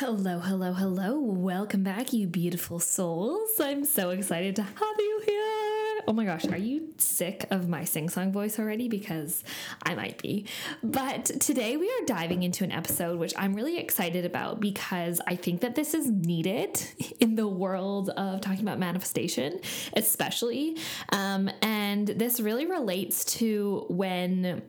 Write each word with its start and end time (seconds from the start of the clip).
Hello, 0.00 0.38
hello, 0.38 0.72
hello. 0.72 1.20
Welcome 1.20 1.82
back, 1.82 2.14
you 2.14 2.26
beautiful 2.26 2.78
souls. 2.78 3.60
I'm 3.60 3.84
so 3.84 4.08
excited 4.08 4.56
to 4.56 4.62
have 4.62 4.96
you 4.98 5.22
here. 5.26 6.00
Oh 6.08 6.14
my 6.14 6.24
gosh, 6.24 6.46
are 6.46 6.56
you 6.56 6.94
sick 6.96 7.44
of 7.50 7.68
my 7.68 7.84
sing 7.84 8.08
song 8.08 8.32
voice 8.32 8.58
already? 8.58 8.88
Because 8.88 9.44
I 9.82 9.94
might 9.94 10.16
be. 10.16 10.46
But 10.82 11.26
today 11.26 11.76
we 11.76 11.86
are 11.86 12.06
diving 12.06 12.44
into 12.44 12.64
an 12.64 12.72
episode 12.72 13.18
which 13.18 13.34
I'm 13.36 13.52
really 13.52 13.76
excited 13.76 14.24
about 14.24 14.58
because 14.58 15.20
I 15.26 15.36
think 15.36 15.60
that 15.60 15.74
this 15.74 15.92
is 15.92 16.10
needed 16.10 16.82
in 17.20 17.36
the 17.36 17.46
world 17.46 18.08
of 18.08 18.40
talking 18.40 18.62
about 18.62 18.78
manifestation, 18.78 19.60
especially. 19.92 20.78
Um, 21.10 21.50
and 21.60 22.08
this 22.08 22.40
really 22.40 22.64
relates 22.64 23.26
to 23.36 23.84
when 23.90 24.62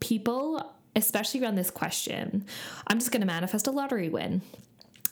people 0.00 0.72
especially 0.96 1.42
around 1.42 1.56
this 1.56 1.70
question. 1.70 2.44
I'm 2.86 2.98
just 2.98 3.10
going 3.10 3.20
to 3.20 3.26
manifest 3.26 3.66
a 3.66 3.70
lottery 3.70 4.08
win. 4.08 4.42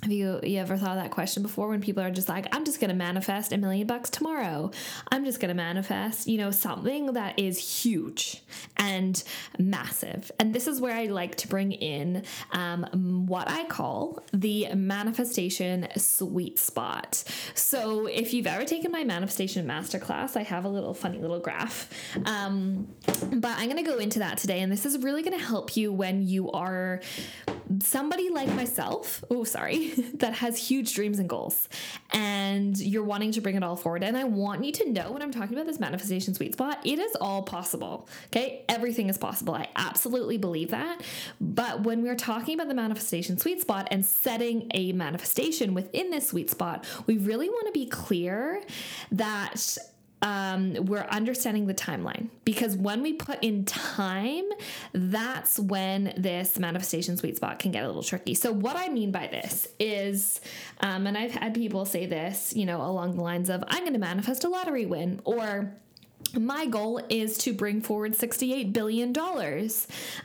Have 0.02 0.10
you, 0.10 0.40
you 0.42 0.58
ever 0.58 0.76
thought 0.76 0.96
of 0.96 1.02
that 1.04 1.12
question 1.12 1.44
before 1.44 1.68
when 1.68 1.80
people 1.80 2.02
are 2.02 2.10
just 2.10 2.28
like, 2.28 2.48
I'm 2.50 2.64
just 2.64 2.80
going 2.80 2.90
to 2.90 2.96
manifest 2.96 3.52
a 3.52 3.56
million 3.56 3.86
bucks 3.86 4.10
tomorrow? 4.10 4.72
I'm 5.12 5.24
just 5.24 5.38
going 5.38 5.50
to 5.50 5.54
manifest, 5.54 6.26
you 6.26 6.38
know, 6.38 6.50
something 6.50 7.12
that 7.12 7.38
is 7.38 7.82
huge 7.82 8.42
and 8.76 9.22
massive. 9.60 10.32
And 10.40 10.52
this 10.52 10.66
is 10.66 10.80
where 10.80 10.92
I 10.92 11.04
like 11.04 11.36
to 11.36 11.46
bring 11.46 11.70
in 11.70 12.24
um, 12.50 13.26
what 13.28 13.48
I 13.48 13.64
call 13.66 14.24
the 14.32 14.74
manifestation 14.74 15.86
sweet 15.96 16.58
spot. 16.58 17.22
So 17.54 18.06
if 18.06 18.34
you've 18.34 18.48
ever 18.48 18.64
taken 18.64 18.90
my 18.90 19.04
manifestation 19.04 19.64
masterclass, 19.68 20.36
I 20.36 20.42
have 20.42 20.64
a 20.64 20.68
little 20.68 20.94
funny 20.94 21.18
little 21.18 21.38
graph. 21.38 21.88
Um, 22.26 22.88
but 23.34 23.56
I'm 23.56 23.70
going 23.70 23.76
to 23.76 23.88
go 23.88 23.98
into 23.98 24.18
that 24.18 24.38
today. 24.38 24.62
And 24.62 24.72
this 24.72 24.84
is 24.84 24.98
really 24.98 25.22
going 25.22 25.38
to 25.38 25.44
help 25.44 25.76
you 25.76 25.92
when 25.92 26.26
you 26.26 26.50
are 26.50 27.00
somebody 27.80 28.30
like 28.30 28.48
myself, 28.54 29.22
oh, 29.30 29.44
sorry, 29.44 29.88
that 30.14 30.34
has 30.34 30.56
huge 30.56 30.94
dreams 30.94 31.18
and 31.18 31.28
goals, 31.28 31.68
and 32.12 32.78
you're 32.78 33.04
wanting 33.04 33.32
to 33.32 33.40
bring 33.40 33.56
it 33.56 33.62
all 33.62 33.76
forward. 33.76 34.02
And 34.02 34.16
I 34.16 34.24
want 34.24 34.64
you 34.64 34.72
to 34.72 34.90
know 34.90 35.12
when 35.12 35.22
I'm 35.22 35.32
talking 35.32 35.54
about 35.54 35.66
this 35.66 35.80
manifestation 35.80 36.34
sweet 36.34 36.54
spot, 36.54 36.80
it 36.84 36.98
is 36.98 37.14
all 37.20 37.42
possible. 37.42 38.08
Okay. 38.26 38.64
Everything 38.68 39.08
is 39.08 39.18
possible. 39.18 39.54
I 39.54 39.68
absolutely 39.76 40.38
believe 40.38 40.70
that. 40.70 41.02
But 41.40 41.82
when 41.82 42.02
we're 42.02 42.16
talking 42.16 42.54
about 42.54 42.68
the 42.68 42.74
manifestation 42.74 43.38
sweet 43.38 43.60
spot 43.60 43.88
and 43.90 44.04
setting 44.04 44.70
a 44.74 44.92
manifestation 44.92 45.74
within 45.74 46.10
this 46.10 46.28
sweet 46.28 46.50
spot, 46.50 46.84
we 47.06 47.18
really 47.18 47.48
want 47.48 47.66
to 47.66 47.72
be 47.72 47.86
clear 47.86 48.62
that 49.12 49.78
um, 50.22 50.74
we're 50.86 51.00
understanding 51.10 51.66
the 51.66 51.74
timeline 51.74 52.28
because 52.44 52.76
when 52.76 53.02
we 53.02 53.12
put 53.12 53.42
in 53.42 53.64
time, 53.64 54.44
that's 54.92 55.58
when 55.58 56.14
this 56.16 56.58
manifestation 56.58 57.16
sweet 57.16 57.36
spot 57.36 57.58
can 57.58 57.72
get 57.72 57.82
a 57.82 57.86
little 57.88 58.04
tricky. 58.04 58.34
So, 58.34 58.52
what 58.52 58.76
I 58.76 58.88
mean 58.88 59.10
by 59.10 59.26
this 59.26 59.66
is, 59.80 60.40
um, 60.80 61.06
and 61.08 61.18
I've 61.18 61.32
had 61.32 61.54
people 61.54 61.84
say 61.84 62.06
this, 62.06 62.54
you 62.54 62.64
know, 62.64 62.80
along 62.82 63.16
the 63.16 63.22
lines 63.22 63.50
of, 63.50 63.64
I'm 63.66 63.80
going 63.80 63.94
to 63.94 63.98
manifest 63.98 64.44
a 64.44 64.48
lottery 64.48 64.86
win, 64.86 65.20
or 65.24 65.74
my 66.38 66.66
goal 66.66 67.00
is 67.08 67.38
to 67.38 67.52
bring 67.52 67.80
forward 67.80 68.12
$68 68.12 68.72
billion 68.72 69.14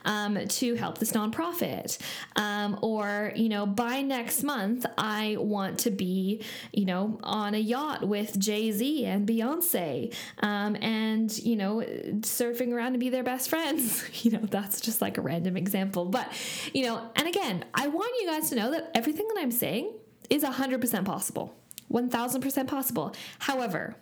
um, 0.06 0.48
to 0.48 0.76
help 0.76 0.98
this 0.98 1.12
nonprofit. 1.12 1.98
Um, 2.36 2.80
or, 2.82 3.32
you 3.36 3.50
know, 3.50 3.66
by 3.66 4.02
next 4.02 4.44
month, 4.44 4.86
I 4.98 5.38
want 5.40 5.80
to 5.80 5.92
be, 5.92 6.44
you 6.72 6.86
know, 6.86 7.20
on 7.24 7.54
a 7.54 7.60
yacht 7.60 8.08
with 8.08 8.38
Jay 8.40 8.72
Z 8.72 9.06
and 9.06 9.28
Beyonce 9.28 10.14
um, 10.40 10.76
and, 10.82 11.38
you 11.40 11.56
know, 11.56 11.84
surfing 12.22 12.74
around 12.74 12.94
to 12.94 13.00
be 13.00 13.10
their 13.10 13.24
best 13.24 13.50
friends. 13.50 14.04
you 14.24 14.32
know, 14.32 14.46
that's 14.50 14.82
just 14.82 15.02
like 15.02 15.18
a 15.18 15.22
random 15.22 15.58
example. 15.58 16.06
But, 16.06 16.32
you 16.74 16.86
know, 16.86 17.10
and 17.16 17.28
again, 17.28 17.66
I 17.74 17.88
want 17.88 18.12
you 18.22 18.28
guys 18.28 18.50
to 18.50 18.56
know 18.56 18.72
that 18.72 18.92
everything 18.96 19.28
that 19.28 19.38
I'm 19.40 19.52
saying 19.52 19.94
is 20.30 20.44
100% 20.44 21.06
possible, 21.06 21.56
1000% 21.92 22.68
possible. 22.68 23.16
However, 23.40 23.96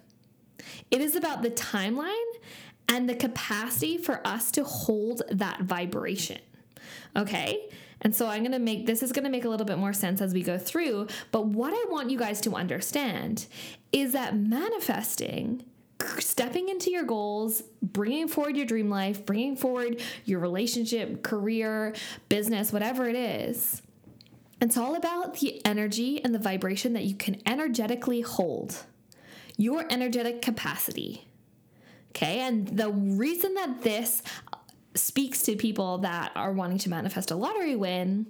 it 0.91 1.01
is 1.01 1.15
about 1.15 1.41
the 1.41 1.51
timeline 1.51 2.11
and 2.87 3.09
the 3.09 3.15
capacity 3.15 3.97
for 3.97 4.25
us 4.25 4.51
to 4.51 4.63
hold 4.63 5.21
that 5.29 5.61
vibration. 5.61 6.39
Okay? 7.15 7.69
And 8.01 8.15
so 8.15 8.27
I'm 8.27 8.41
going 8.41 8.51
to 8.51 8.59
make 8.59 8.85
this 8.85 9.01
is 9.01 9.11
going 9.11 9.23
to 9.23 9.31
make 9.31 9.45
a 9.45 9.49
little 9.49 9.65
bit 9.65 9.77
more 9.77 9.93
sense 9.93 10.21
as 10.21 10.33
we 10.33 10.43
go 10.43 10.57
through, 10.57 11.07
but 11.31 11.47
what 11.47 11.73
I 11.73 11.91
want 11.91 12.09
you 12.11 12.17
guys 12.17 12.41
to 12.41 12.55
understand 12.55 13.47
is 13.91 14.13
that 14.13 14.35
manifesting 14.35 15.63
stepping 16.19 16.69
into 16.69 16.91
your 16.91 17.03
goals, 17.03 17.63
bringing 17.81 18.27
forward 18.27 18.57
your 18.57 18.65
dream 18.65 18.89
life, 18.89 19.25
bringing 19.25 19.55
forward 19.55 20.01
your 20.25 20.39
relationship, 20.39 21.23
career, 21.23 21.93
business, 22.29 22.73
whatever 22.73 23.07
it 23.07 23.15
is. 23.15 23.81
It's 24.61 24.77
all 24.77 24.95
about 24.95 25.39
the 25.39 25.65
energy 25.65 26.23
and 26.23 26.33
the 26.33 26.39
vibration 26.39 26.93
that 26.93 27.03
you 27.03 27.15
can 27.15 27.41
energetically 27.45 28.21
hold 28.21 28.85
your 29.57 29.85
energetic 29.89 30.41
capacity. 30.41 31.27
Okay, 32.09 32.39
and 32.39 32.67
the 32.67 32.91
reason 32.91 33.53
that 33.55 33.81
this 33.81 34.23
speaks 34.95 35.41
to 35.43 35.55
people 35.55 35.99
that 35.99 36.31
are 36.35 36.53
wanting 36.53 36.77
to 36.79 36.89
manifest 36.89 37.31
a 37.31 37.35
lottery 37.35 37.75
win 37.75 38.27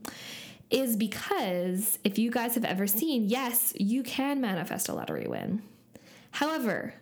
is 0.72 0.96
because 0.96 2.00
if 2.04 2.18
you 2.18 2.32
guys 2.32 2.56
have 2.56 2.66
ever 2.66 2.88
seen, 2.88 3.26
yes, 3.26 3.74
you 3.80 4.02
can 4.02 4.42
manifest 4.42 4.90
a 4.90 4.94
lottery 4.94 5.28
win. 5.28 5.62
However, 6.32 6.96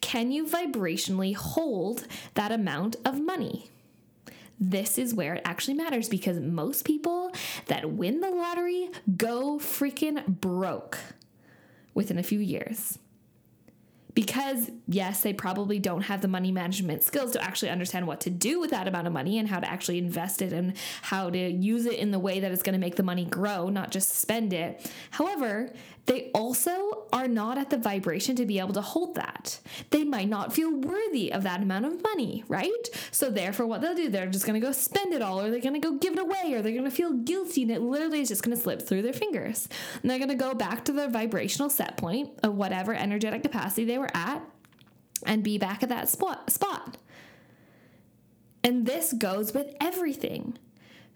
can 0.00 0.32
you 0.32 0.46
vibrationally 0.46 1.36
hold 1.36 2.06
that 2.34 2.50
amount 2.50 2.96
of 3.04 3.20
money? 3.20 3.70
This 4.58 4.98
is 4.98 5.14
where 5.14 5.34
it 5.34 5.42
actually 5.44 5.74
matters 5.74 6.08
because 6.08 6.40
most 6.40 6.84
people 6.84 7.32
that 7.66 7.92
win 7.92 8.20
the 8.20 8.30
lottery 8.30 8.90
go 9.16 9.58
freaking 9.58 10.26
broke 10.26 10.98
within 11.94 12.18
a 12.18 12.22
few 12.22 12.40
years 12.40 12.98
because 14.20 14.70
yes 14.86 15.22
they 15.22 15.32
probably 15.32 15.78
don't 15.78 16.02
have 16.02 16.20
the 16.20 16.28
money 16.28 16.52
management 16.52 17.02
skills 17.02 17.30
to 17.30 17.42
actually 17.42 17.70
understand 17.70 18.06
what 18.06 18.20
to 18.20 18.28
do 18.28 18.60
with 18.60 18.70
that 18.70 18.86
amount 18.86 19.06
of 19.06 19.14
money 19.14 19.38
and 19.38 19.48
how 19.48 19.58
to 19.58 19.66
actually 19.66 19.96
invest 19.96 20.42
it 20.42 20.52
and 20.52 20.76
how 21.00 21.30
to 21.30 21.38
use 21.38 21.86
it 21.86 21.94
in 21.94 22.10
the 22.10 22.18
way 22.18 22.38
that 22.38 22.52
is 22.52 22.62
going 22.62 22.74
to 22.74 22.78
make 22.78 22.96
the 22.96 23.02
money 23.02 23.24
grow 23.24 23.70
not 23.70 23.90
just 23.90 24.10
spend 24.16 24.52
it. 24.52 24.92
However 25.10 25.72
they 26.10 26.28
also 26.34 27.06
are 27.12 27.28
not 27.28 27.56
at 27.56 27.70
the 27.70 27.78
vibration 27.78 28.34
to 28.34 28.44
be 28.44 28.58
able 28.58 28.72
to 28.72 28.80
hold 28.80 29.14
that 29.14 29.60
they 29.90 30.02
might 30.02 30.28
not 30.28 30.52
feel 30.52 30.74
worthy 30.74 31.32
of 31.32 31.44
that 31.44 31.62
amount 31.62 31.84
of 31.84 32.02
money 32.02 32.42
right 32.48 32.88
so 33.12 33.30
therefore 33.30 33.66
what 33.66 33.80
they'll 33.80 33.94
do 33.94 34.08
they're 34.08 34.26
just 34.26 34.44
to 34.60 34.66
go 34.66 34.72
spend 34.72 35.14
it 35.14 35.22
all 35.22 35.40
or 35.40 35.50
they're 35.50 35.60
to 35.60 35.78
go 35.78 35.92
give 35.92 36.14
it 36.14 36.18
away 36.18 36.52
or 36.52 36.62
they're 36.62 36.72
to 36.82 36.90
feel 36.90 37.12
guilty 37.12 37.62
and 37.62 37.70
it 37.70 37.80
literally 37.80 38.20
is 38.20 38.28
just 38.28 38.42
to 38.56 38.56
slip 38.56 38.82
through 38.82 39.02
their 39.02 39.12
fingers 39.12 39.68
and 40.02 40.10
they're 40.10 40.18
to 40.28 40.34
go 40.34 40.52
back 40.52 40.84
to 40.84 40.92
their 40.92 41.08
vibrational 41.08 41.70
set 41.70 41.96
point 41.96 42.28
of 42.42 42.56
whatever 42.56 42.92
energetic 42.92 43.42
capacity 43.42 43.84
they 43.84 43.98
were 43.98 44.10
at 44.12 44.42
and 45.24 45.42
be 45.42 45.58
back 45.58 45.82
at 45.82 45.88
that 45.88 46.08
spot 46.08 46.50
spot. 46.50 46.96
And 48.62 48.86
this 48.86 49.12
goes 49.12 49.54
with 49.54 49.74
everything. 49.80 50.58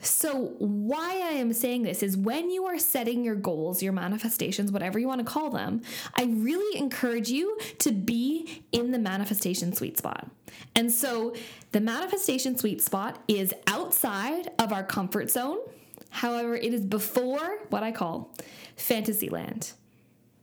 So, 0.00 0.55
why 0.58 1.12
I 1.12 1.32
am 1.37 1.52
saying 1.55 1.82
this 1.82 2.02
is 2.02 2.17
when 2.17 2.50
you 2.50 2.67
are 2.67 2.79
setting 2.79 3.25
your 3.25 3.37
goals, 3.37 3.82
your 3.82 3.93
manifestations, 3.93 4.70
whatever 4.70 4.99
you 4.99 5.08
want 5.08 5.20
to 5.20 5.25
call 5.25 5.50
them, 5.50 5.81
I 6.14 6.25
really 6.25 6.79
encourage 6.79 7.31
you 7.31 7.58
to 7.79 7.91
be 7.91 8.64
in 8.70 8.91
the 8.91 8.99
manifestation 8.99 9.73
sweet 9.73 9.96
spot. 9.96 10.29
And 10.76 10.93
so, 10.93 11.35
the 11.73 11.81
manifestation 11.81 12.58
sweet 12.58 12.82
spot 12.82 13.19
is 13.29 13.55
outside 13.67 14.50
of 14.58 14.73
our 14.73 14.85
comfort 14.85 15.31
zone. 15.31 15.58
However, 16.11 16.55
it 16.55 16.75
is 16.75 16.82
before 16.82 17.61
what 17.70 17.82
I 17.82 17.91
call 17.91 18.35
fantasy 18.76 19.31
land. 19.31 19.73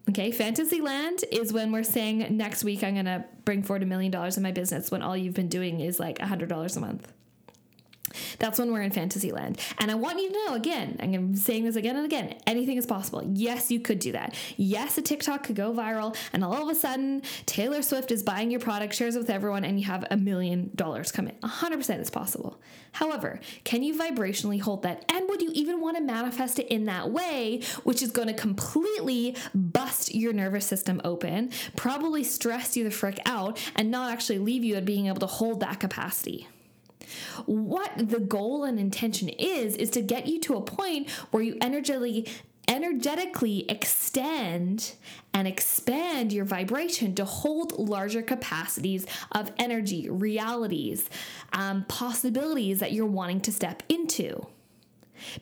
Okay, 0.09 0.31
fantasy 0.31 0.81
land 0.81 1.24
is 1.31 1.53
when 1.53 1.71
we're 1.71 1.83
saying 1.83 2.36
next 2.36 2.63
week 2.63 2.83
I'm 2.83 2.95
gonna 2.95 3.25
bring 3.45 3.63
forward 3.63 3.83
a 3.83 3.86
million 3.86 4.12
dollars 4.12 4.36
in 4.36 4.44
my 4.44 4.51
business 4.51 4.89
when 4.92 5.01
all 5.01 5.15
you've 5.15 5.36
been 5.36 5.48
doing 5.48 5.80
is 5.80 6.00
like 6.00 6.19
a 6.19 6.25
hundred 6.25 6.50
dollars 6.50 6.75
a 6.75 6.81
month. 6.81 7.13
That's 8.40 8.60
when 8.60 8.72
we're 8.72 8.81
in 8.81 8.92
fantasy 8.92 9.31
land. 9.31 9.60
And 9.80 9.92
I 9.92 9.96
want 9.96 10.19
you 10.19 10.30
to 10.30 10.46
know 10.46 10.56
again, 10.56 10.98
I'm 11.00 11.36
saying 11.36 11.66
this 11.66 11.75
again 11.75 11.96
and 11.96 12.06
again 12.06 12.36
anything 12.48 12.78
is 12.78 12.86
possible. 12.86 13.24
Yes, 13.34 13.72
you 13.72 13.80
could 13.80 14.00
do 14.00 14.12
that. 14.13 14.36
Yes, 14.58 14.98
a 14.98 15.02
TikTok 15.02 15.44
could 15.44 15.56
go 15.56 15.74
viral, 15.74 16.16
and 16.34 16.44
all 16.44 16.62
of 16.62 16.69
a 16.69 16.80
sudden, 16.80 17.22
Taylor 17.46 17.81
Swift 17.81 18.12
is 18.12 18.24
buying 18.24 18.52
your 18.52 18.60
product, 18.60 18.94
shares 18.94 19.16
it 19.16 19.19
with 19.19 19.30
everyone, 19.30 19.63
and 19.66 19.80
you 19.80 19.86
have 19.86 20.06
a 20.12 20.18
million 20.18 20.72
dollars 20.75 21.12
come 21.12 21.28
in. 21.28 21.36
100% 21.36 22.00
is 22.00 22.10
possible. 22.10 22.60
However, 22.94 23.40
can 23.63 23.84
you 23.84 23.98
vibrationally 23.98 24.60
hold 24.60 24.84
that? 24.84 25.06
And 25.10 25.30
would 25.30 25.42
you 25.42 25.52
even 25.54 25.80
want 25.81 25.98
to 25.98 26.04
manifest 26.04 26.60
it 26.60 26.68
in 26.68 26.86
that 26.86 27.10
way, 27.10 27.62
which 27.84 28.02
is 28.02 28.12
going 28.12 28.28
to 28.28 28.34
completely 28.34 29.36
bust 29.54 30.13
your 30.13 30.34
nervous 30.34 30.66
system 30.66 31.02
open, 31.04 31.52
probably 31.75 32.24
stress 32.24 32.75
you 32.75 32.84
the 32.84 32.92
frick 32.92 33.19
out, 33.25 33.60
and 33.75 33.92
not 33.92 34.12
actually 34.12 34.40
leave 34.40 34.63
you 34.63 34.75
at 34.75 34.86
being 34.86 35.08
able 35.08 35.19
to 35.19 35.28
hold 35.28 35.62
that 35.62 35.80
capacity? 35.80 36.48
What 37.46 37.92
the 37.98 38.19
goal 38.19 38.63
and 38.63 38.80
intention 38.80 39.30
is, 39.30 39.75
is 39.75 39.90
to 39.92 40.02
get 40.02 40.28
you 40.28 40.40
to 40.42 40.56
a 40.56 40.62
point 40.62 41.10
where 41.31 41.44
you 41.44 41.58
energetically 41.62 42.28
energetically 42.68 43.66
extend 43.69 44.94
and 45.34 45.48
expand 45.48 46.31
your 46.31 46.46
vibration 46.46 47.13
to 47.16 47.25
hold 47.25 47.78
larger 47.78 48.22
capacities 48.22 49.06
of 49.34 49.52
energy, 49.58 50.10
realities, 50.10 51.10
um, 51.52 51.84
possibilities 51.90 52.80
that 52.80 52.94
you're 52.94 53.06
wanting 53.06 53.42
to 53.42 53.52
step 53.52 53.84
into. 53.90 54.46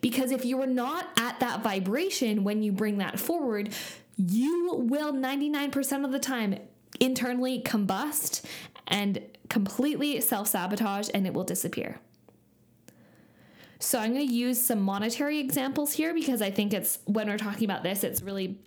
Because 0.01 0.31
if 0.31 0.44
you 0.44 0.62
are 0.62 0.68
not 0.68 1.07
at 1.19 1.39
that 1.39 1.62
vibration 1.62 2.44
when 2.44 2.63
you 2.63 2.71
bring 2.71 2.98
that 2.98 3.19
forward, 3.19 3.74
you 4.18 4.75
will 4.75 5.13
99% 5.13 6.06
of 6.06 6.12
the 6.12 6.19
time 6.19 6.57
internally 7.00 7.62
combust 7.62 8.44
and 8.88 9.21
completely 9.50 10.22
self 10.22 10.48
sabotage 10.48 11.10
and 11.13 11.28
it 11.28 11.34
will 11.34 11.44
disappear. 11.44 12.00
So 13.80 13.98
I'm 13.98 14.13
going 14.13 14.28
to 14.28 14.34
use 14.34 14.62
some 14.62 14.81
monetary 14.81 15.40
examples 15.40 15.94
here 15.94 16.13
because 16.13 16.42
I 16.42 16.51
think 16.51 16.74
it's 16.74 17.00
when 17.06 17.28
we're 17.28 17.38
talking 17.38 17.63
about 17.63 17.81
this, 17.81 18.04
it's 18.04 18.22
really 18.22 18.57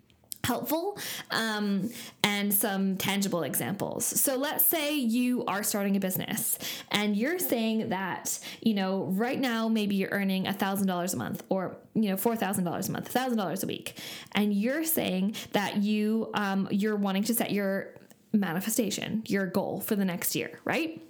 helpful 0.44 0.98
um, 1.30 1.88
and 2.24 2.52
some 2.52 2.96
tangible 2.96 3.42
examples. 3.44 4.04
So 4.04 4.36
let's 4.36 4.64
say 4.64 4.94
you 4.96 5.44
are 5.44 5.62
starting 5.62 5.96
a 5.96 6.00
business 6.00 6.58
and 6.90 7.16
you're 7.16 7.38
saying 7.38 7.90
that, 7.90 8.38
you 8.60 8.74
know, 8.74 9.04
right 9.12 9.38
now 9.38 9.68
maybe 9.68 9.94
you're 9.94 10.10
earning 10.10 10.44
$1,000 10.46 11.14
a 11.14 11.16
month 11.16 11.44
or, 11.48 11.76
you 11.94 12.10
know, 12.10 12.16
$4,000 12.16 12.88
a 12.88 12.92
month, 12.92 13.12
$1,000 13.12 13.62
a 13.62 13.66
week. 13.66 13.98
And 14.32 14.52
you're 14.52 14.84
saying 14.84 15.36
that 15.52 15.76
you, 15.76 16.30
um, 16.34 16.66
you're 16.70 16.96
wanting 16.96 17.22
to 17.24 17.34
set 17.34 17.52
your 17.52 17.94
manifestation, 18.32 19.22
your 19.26 19.46
goal 19.46 19.80
for 19.80 19.96
the 19.96 20.04
next 20.04 20.34
year, 20.34 20.60
right? 20.64 21.00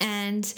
And 0.00 0.52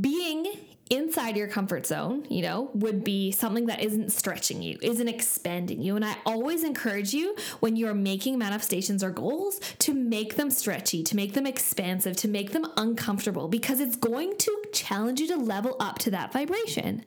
being 0.00 0.46
inside 0.90 1.36
your 1.36 1.46
comfort 1.46 1.86
zone, 1.86 2.26
you 2.28 2.42
know, 2.42 2.68
would 2.74 3.04
be 3.04 3.30
something 3.30 3.66
that 3.66 3.80
isn't 3.80 4.10
stretching 4.10 4.60
you, 4.60 4.76
isn't 4.82 5.08
expanding 5.08 5.80
you. 5.80 5.94
And 5.94 6.04
I 6.04 6.16
always 6.26 6.64
encourage 6.64 7.14
you 7.14 7.36
when 7.60 7.76
you're 7.76 7.94
making 7.94 8.38
manifestations 8.38 9.04
or 9.04 9.10
goals 9.10 9.60
to 9.78 9.94
make 9.94 10.34
them 10.34 10.50
stretchy, 10.50 11.04
to 11.04 11.14
make 11.14 11.34
them 11.34 11.46
expansive, 11.46 12.16
to 12.16 12.28
make 12.28 12.50
them 12.50 12.66
uncomfortable 12.76 13.46
because 13.46 13.78
it's 13.78 13.94
going 13.94 14.36
to 14.38 14.62
challenge 14.72 15.20
you 15.20 15.28
to 15.28 15.36
level 15.36 15.76
up 15.78 15.98
to 15.98 16.10
that 16.10 16.32
vibration. 16.32 17.04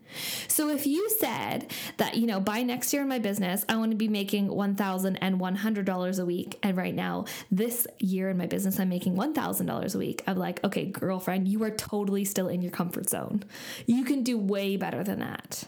So 0.47 0.69
if 0.69 0.87
you 0.87 1.09
said 1.19 1.69
that, 1.97 2.15
you 2.15 2.25
know, 2.25 2.39
by 2.39 2.63
next 2.63 2.93
year 2.93 3.01
in 3.01 3.09
my 3.09 3.19
business, 3.19 3.65
I 3.67 3.75
want 3.75 3.91
to 3.91 3.97
be 3.97 4.07
making 4.07 4.47
$1,100 4.47 6.19
a 6.19 6.25
week. 6.25 6.59
And 6.63 6.77
right 6.77 6.95
now, 6.95 7.25
this 7.51 7.85
year 7.99 8.29
in 8.29 8.37
my 8.37 8.45
business, 8.45 8.79
I'm 8.79 8.89
making 8.89 9.15
$1,000 9.15 9.95
a 9.95 9.97
week. 9.97 10.23
I'm 10.25 10.37
like, 10.37 10.63
okay, 10.63 10.85
girlfriend, 10.85 11.49
you 11.49 11.63
are 11.63 11.71
totally 11.71 12.23
still 12.23 12.47
in 12.47 12.61
your 12.61 12.71
comfort 12.71 13.09
zone. 13.09 13.43
You 13.85 14.03
can 14.03 14.23
do 14.23 14.37
way 14.37 14.77
better 14.77 15.03
than 15.03 15.19
that, 15.19 15.63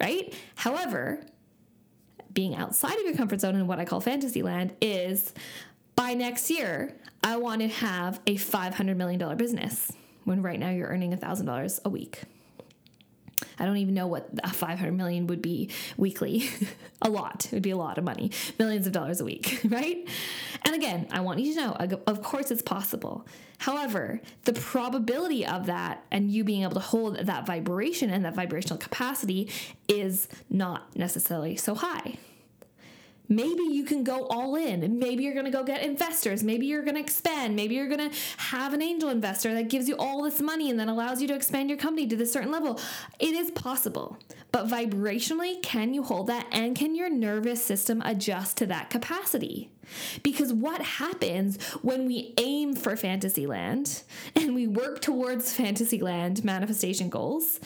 right? 0.00 0.34
However, 0.56 1.24
being 2.32 2.54
outside 2.54 2.96
of 2.96 3.04
your 3.04 3.14
comfort 3.14 3.40
zone 3.40 3.56
in 3.56 3.66
what 3.66 3.78
I 3.78 3.84
call 3.84 4.00
fantasy 4.00 4.42
land 4.42 4.74
is 4.80 5.32
by 5.96 6.14
next 6.14 6.50
year, 6.50 6.96
I 7.22 7.36
want 7.36 7.60
to 7.60 7.68
have 7.68 8.20
a 8.26 8.36
$500 8.36 8.96
million 8.96 9.36
business 9.36 9.92
when 10.24 10.42
right 10.42 10.58
now 10.58 10.70
you're 10.70 10.88
earning 10.88 11.12
$1,000 11.12 11.80
a 11.84 11.88
week. 11.88 12.22
I 13.60 13.66
don't 13.66 13.76
even 13.76 13.94
know 13.94 14.06
what 14.06 14.28
a 14.42 14.50
500 14.52 14.92
million 14.92 15.26
would 15.28 15.42
be 15.42 15.70
weekly. 15.96 16.48
a 17.02 17.08
lot. 17.10 17.46
It 17.46 17.52
would 17.52 17.62
be 17.62 17.70
a 17.70 17.76
lot 17.76 17.98
of 17.98 18.04
money. 18.04 18.30
Millions 18.58 18.86
of 18.86 18.92
dollars 18.92 19.20
a 19.20 19.24
week, 19.24 19.60
right? 19.64 20.06
And 20.64 20.74
again, 20.74 21.06
I 21.10 21.20
want 21.20 21.40
you 21.40 21.54
to 21.54 21.60
know, 21.60 21.72
of 22.06 22.22
course 22.22 22.50
it's 22.50 22.62
possible. 22.62 23.26
However, 23.58 24.20
the 24.44 24.52
probability 24.54 25.46
of 25.46 25.66
that 25.66 26.04
and 26.10 26.30
you 26.30 26.44
being 26.44 26.62
able 26.62 26.74
to 26.74 26.80
hold 26.80 27.16
that 27.18 27.46
vibration 27.46 28.10
and 28.10 28.24
that 28.24 28.34
vibrational 28.34 28.78
capacity 28.78 29.50
is 29.88 30.28
not 30.48 30.96
necessarily 30.96 31.56
so 31.56 31.74
high. 31.74 32.18
Maybe 33.30 33.62
you 33.62 33.84
can 33.84 34.02
go 34.02 34.26
all 34.26 34.56
in. 34.56 34.98
Maybe 34.98 35.22
you're 35.22 35.34
going 35.34 35.46
to 35.46 35.52
go 35.52 35.62
get 35.62 35.82
investors. 35.82 36.42
Maybe 36.42 36.66
you're 36.66 36.82
going 36.82 36.96
to 36.96 37.00
expand. 37.00 37.54
Maybe 37.54 37.76
you're 37.76 37.88
going 37.88 38.10
to 38.10 38.16
have 38.38 38.74
an 38.74 38.82
angel 38.82 39.08
investor 39.08 39.54
that 39.54 39.68
gives 39.68 39.88
you 39.88 39.94
all 39.96 40.24
this 40.24 40.40
money 40.40 40.68
and 40.68 40.78
then 40.78 40.88
allows 40.88 41.22
you 41.22 41.28
to 41.28 41.34
expand 41.34 41.70
your 41.70 41.78
company 41.78 42.08
to 42.08 42.16
this 42.16 42.32
certain 42.32 42.50
level. 42.50 42.80
It 43.20 43.34
is 43.34 43.52
possible. 43.52 44.18
But 44.50 44.66
vibrationally, 44.66 45.62
can 45.62 45.94
you 45.94 46.02
hold 46.02 46.26
that? 46.26 46.46
And 46.50 46.74
can 46.74 46.96
your 46.96 47.08
nervous 47.08 47.64
system 47.64 48.02
adjust 48.04 48.56
to 48.58 48.66
that 48.66 48.90
capacity? 48.90 49.70
Because 50.22 50.52
what 50.52 50.82
happens 50.82 51.62
when 51.82 52.06
we 52.06 52.34
aim 52.36 52.74
for 52.74 52.96
Fantasyland 52.96 54.02
and 54.36 54.54
we 54.54 54.66
work 54.66 55.00
towards 55.00 55.52
Fantasyland 55.54 56.44
manifestation 56.44 57.08
goals? 57.08 57.60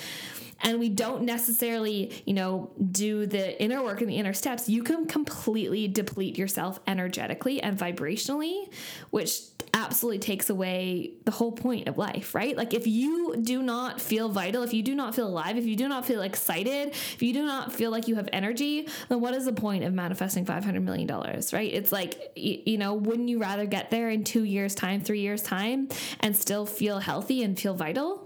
And 0.64 0.80
we 0.80 0.88
don't 0.88 1.22
necessarily, 1.22 2.12
you 2.24 2.32
know, 2.32 2.70
do 2.90 3.26
the 3.26 3.62
inner 3.62 3.82
work 3.82 4.00
and 4.00 4.10
the 4.10 4.16
inner 4.16 4.32
steps, 4.32 4.68
you 4.68 4.82
can 4.82 5.06
completely 5.06 5.86
deplete 5.86 6.38
yourself 6.38 6.80
energetically 6.86 7.62
and 7.62 7.78
vibrationally, 7.78 8.72
which 9.10 9.40
absolutely 9.74 10.20
takes 10.20 10.48
away 10.48 11.12
the 11.24 11.30
whole 11.30 11.52
point 11.52 11.88
of 11.88 11.98
life, 11.98 12.34
right? 12.34 12.56
Like 12.56 12.72
if 12.72 12.86
you 12.86 13.36
do 13.42 13.62
not 13.62 14.00
feel 14.00 14.28
vital, 14.28 14.62
if 14.62 14.72
you 14.72 14.82
do 14.82 14.94
not 14.94 15.14
feel 15.14 15.26
alive, 15.26 15.58
if 15.58 15.66
you 15.66 15.76
do 15.76 15.88
not 15.88 16.06
feel 16.06 16.22
excited, 16.22 16.88
if 16.90 17.22
you 17.22 17.32
do 17.32 17.44
not 17.44 17.72
feel 17.72 17.90
like 17.90 18.08
you 18.08 18.14
have 18.14 18.28
energy, 18.32 18.88
then 19.08 19.20
what 19.20 19.34
is 19.34 19.44
the 19.44 19.52
point 19.52 19.84
of 19.84 19.92
manifesting 19.92 20.46
$500 20.46 20.82
million, 20.82 21.08
right? 21.08 21.72
It's 21.72 21.92
like, 21.92 22.32
you 22.36 22.78
know, 22.78 22.94
wouldn't 22.94 23.28
you 23.28 23.38
rather 23.38 23.66
get 23.66 23.90
there 23.90 24.10
in 24.10 24.24
two 24.24 24.44
years' 24.44 24.74
time, 24.74 25.00
three 25.00 25.20
years' 25.20 25.42
time, 25.42 25.88
and 26.20 26.36
still 26.36 26.64
feel 26.64 27.00
healthy 27.00 27.42
and 27.42 27.58
feel 27.58 27.74
vital? 27.74 28.23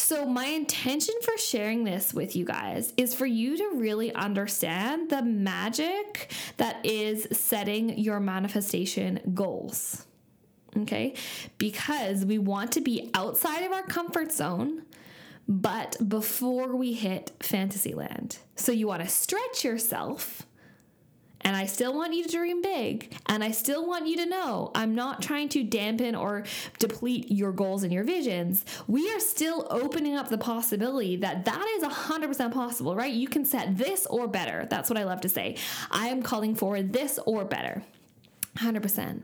So, 0.00 0.24
my 0.24 0.46
intention 0.46 1.14
for 1.22 1.36
sharing 1.36 1.84
this 1.84 2.14
with 2.14 2.34
you 2.34 2.44
guys 2.44 2.94
is 2.96 3.14
for 3.14 3.26
you 3.26 3.58
to 3.58 3.76
really 3.76 4.12
understand 4.14 5.10
the 5.10 5.22
magic 5.22 6.32
that 6.56 6.84
is 6.84 7.28
setting 7.32 7.98
your 7.98 8.18
manifestation 8.18 9.20
goals. 9.34 10.06
Okay? 10.76 11.14
Because 11.58 12.24
we 12.24 12.38
want 12.38 12.72
to 12.72 12.80
be 12.80 13.10
outside 13.12 13.62
of 13.62 13.72
our 13.72 13.82
comfort 13.82 14.32
zone, 14.32 14.84
but 15.46 15.96
before 16.08 16.74
we 16.74 16.94
hit 16.94 17.32
Fantasyland. 17.40 18.38
So, 18.56 18.72
you 18.72 18.88
want 18.88 19.02
to 19.02 19.08
stretch 19.08 19.64
yourself 19.64 20.46
and 21.42 21.56
I 21.56 21.66
still 21.66 21.94
want 21.94 22.14
you 22.14 22.24
to 22.24 22.30
dream 22.30 22.62
big. 22.62 23.16
And 23.26 23.42
I 23.42 23.50
still 23.50 23.86
want 23.86 24.06
you 24.06 24.16
to 24.16 24.26
know 24.26 24.70
I'm 24.74 24.94
not 24.94 25.22
trying 25.22 25.48
to 25.50 25.64
dampen 25.64 26.14
or 26.14 26.44
deplete 26.78 27.30
your 27.30 27.52
goals 27.52 27.82
and 27.82 27.92
your 27.92 28.04
visions. 28.04 28.64
We 28.86 29.10
are 29.10 29.20
still 29.20 29.66
opening 29.70 30.16
up 30.16 30.28
the 30.28 30.38
possibility 30.38 31.16
that 31.16 31.44
that 31.46 31.66
is 31.76 31.84
100% 31.84 32.52
possible, 32.52 32.94
right? 32.94 33.12
You 33.12 33.28
can 33.28 33.44
set 33.44 33.76
this 33.76 34.06
or 34.06 34.28
better. 34.28 34.66
That's 34.68 34.90
what 34.90 34.98
I 34.98 35.04
love 35.04 35.22
to 35.22 35.28
say. 35.28 35.56
I 35.90 36.08
am 36.08 36.22
calling 36.22 36.54
for 36.54 36.82
this 36.82 37.18
or 37.24 37.44
better. 37.44 37.82
100%. 38.58 39.22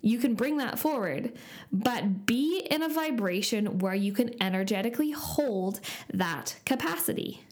You 0.00 0.18
can 0.18 0.34
bring 0.34 0.58
that 0.58 0.78
forward, 0.78 1.32
but 1.72 2.24
be 2.24 2.66
in 2.70 2.82
a 2.82 2.88
vibration 2.88 3.80
where 3.80 3.94
you 3.94 4.12
can 4.12 4.40
energetically 4.40 5.10
hold 5.10 5.80
that 6.12 6.56
capacity. 6.64 7.42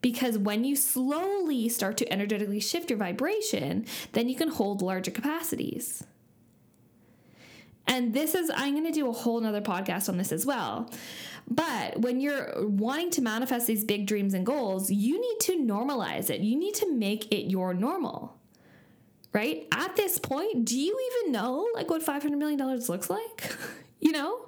Because 0.00 0.38
when 0.38 0.64
you 0.64 0.76
slowly 0.76 1.68
start 1.68 1.96
to 1.98 2.12
energetically 2.12 2.60
shift 2.60 2.90
your 2.90 2.98
vibration, 2.98 3.84
then 4.12 4.28
you 4.28 4.36
can 4.36 4.48
hold 4.48 4.80
larger 4.80 5.10
capacities. 5.10 6.04
And 7.88 8.12
this 8.12 8.34
is, 8.34 8.50
I'm 8.54 8.74
going 8.74 8.84
to 8.84 8.92
do 8.92 9.08
a 9.08 9.12
whole 9.12 9.40
nother 9.40 9.62
podcast 9.62 10.08
on 10.08 10.18
this 10.18 10.30
as 10.30 10.44
well. 10.44 10.90
But 11.50 12.00
when 12.00 12.20
you're 12.20 12.52
wanting 12.58 13.10
to 13.12 13.22
manifest 13.22 13.66
these 13.66 13.82
big 13.82 14.06
dreams 14.06 14.34
and 14.34 14.44
goals, 14.44 14.90
you 14.90 15.18
need 15.18 15.40
to 15.40 15.58
normalize 15.58 16.28
it. 16.28 16.42
You 16.42 16.58
need 16.58 16.74
to 16.74 16.92
make 16.92 17.32
it 17.32 17.50
your 17.50 17.72
normal. 17.72 18.36
Right? 19.32 19.66
At 19.72 19.96
this 19.96 20.18
point, 20.18 20.66
do 20.66 20.78
you 20.78 20.98
even 21.22 21.32
know 21.32 21.66
like 21.74 21.88
what 21.88 22.04
$500 22.04 22.36
million 22.36 22.58
looks 22.58 23.08
like? 23.08 23.56
you 24.00 24.12
know? 24.12 24.46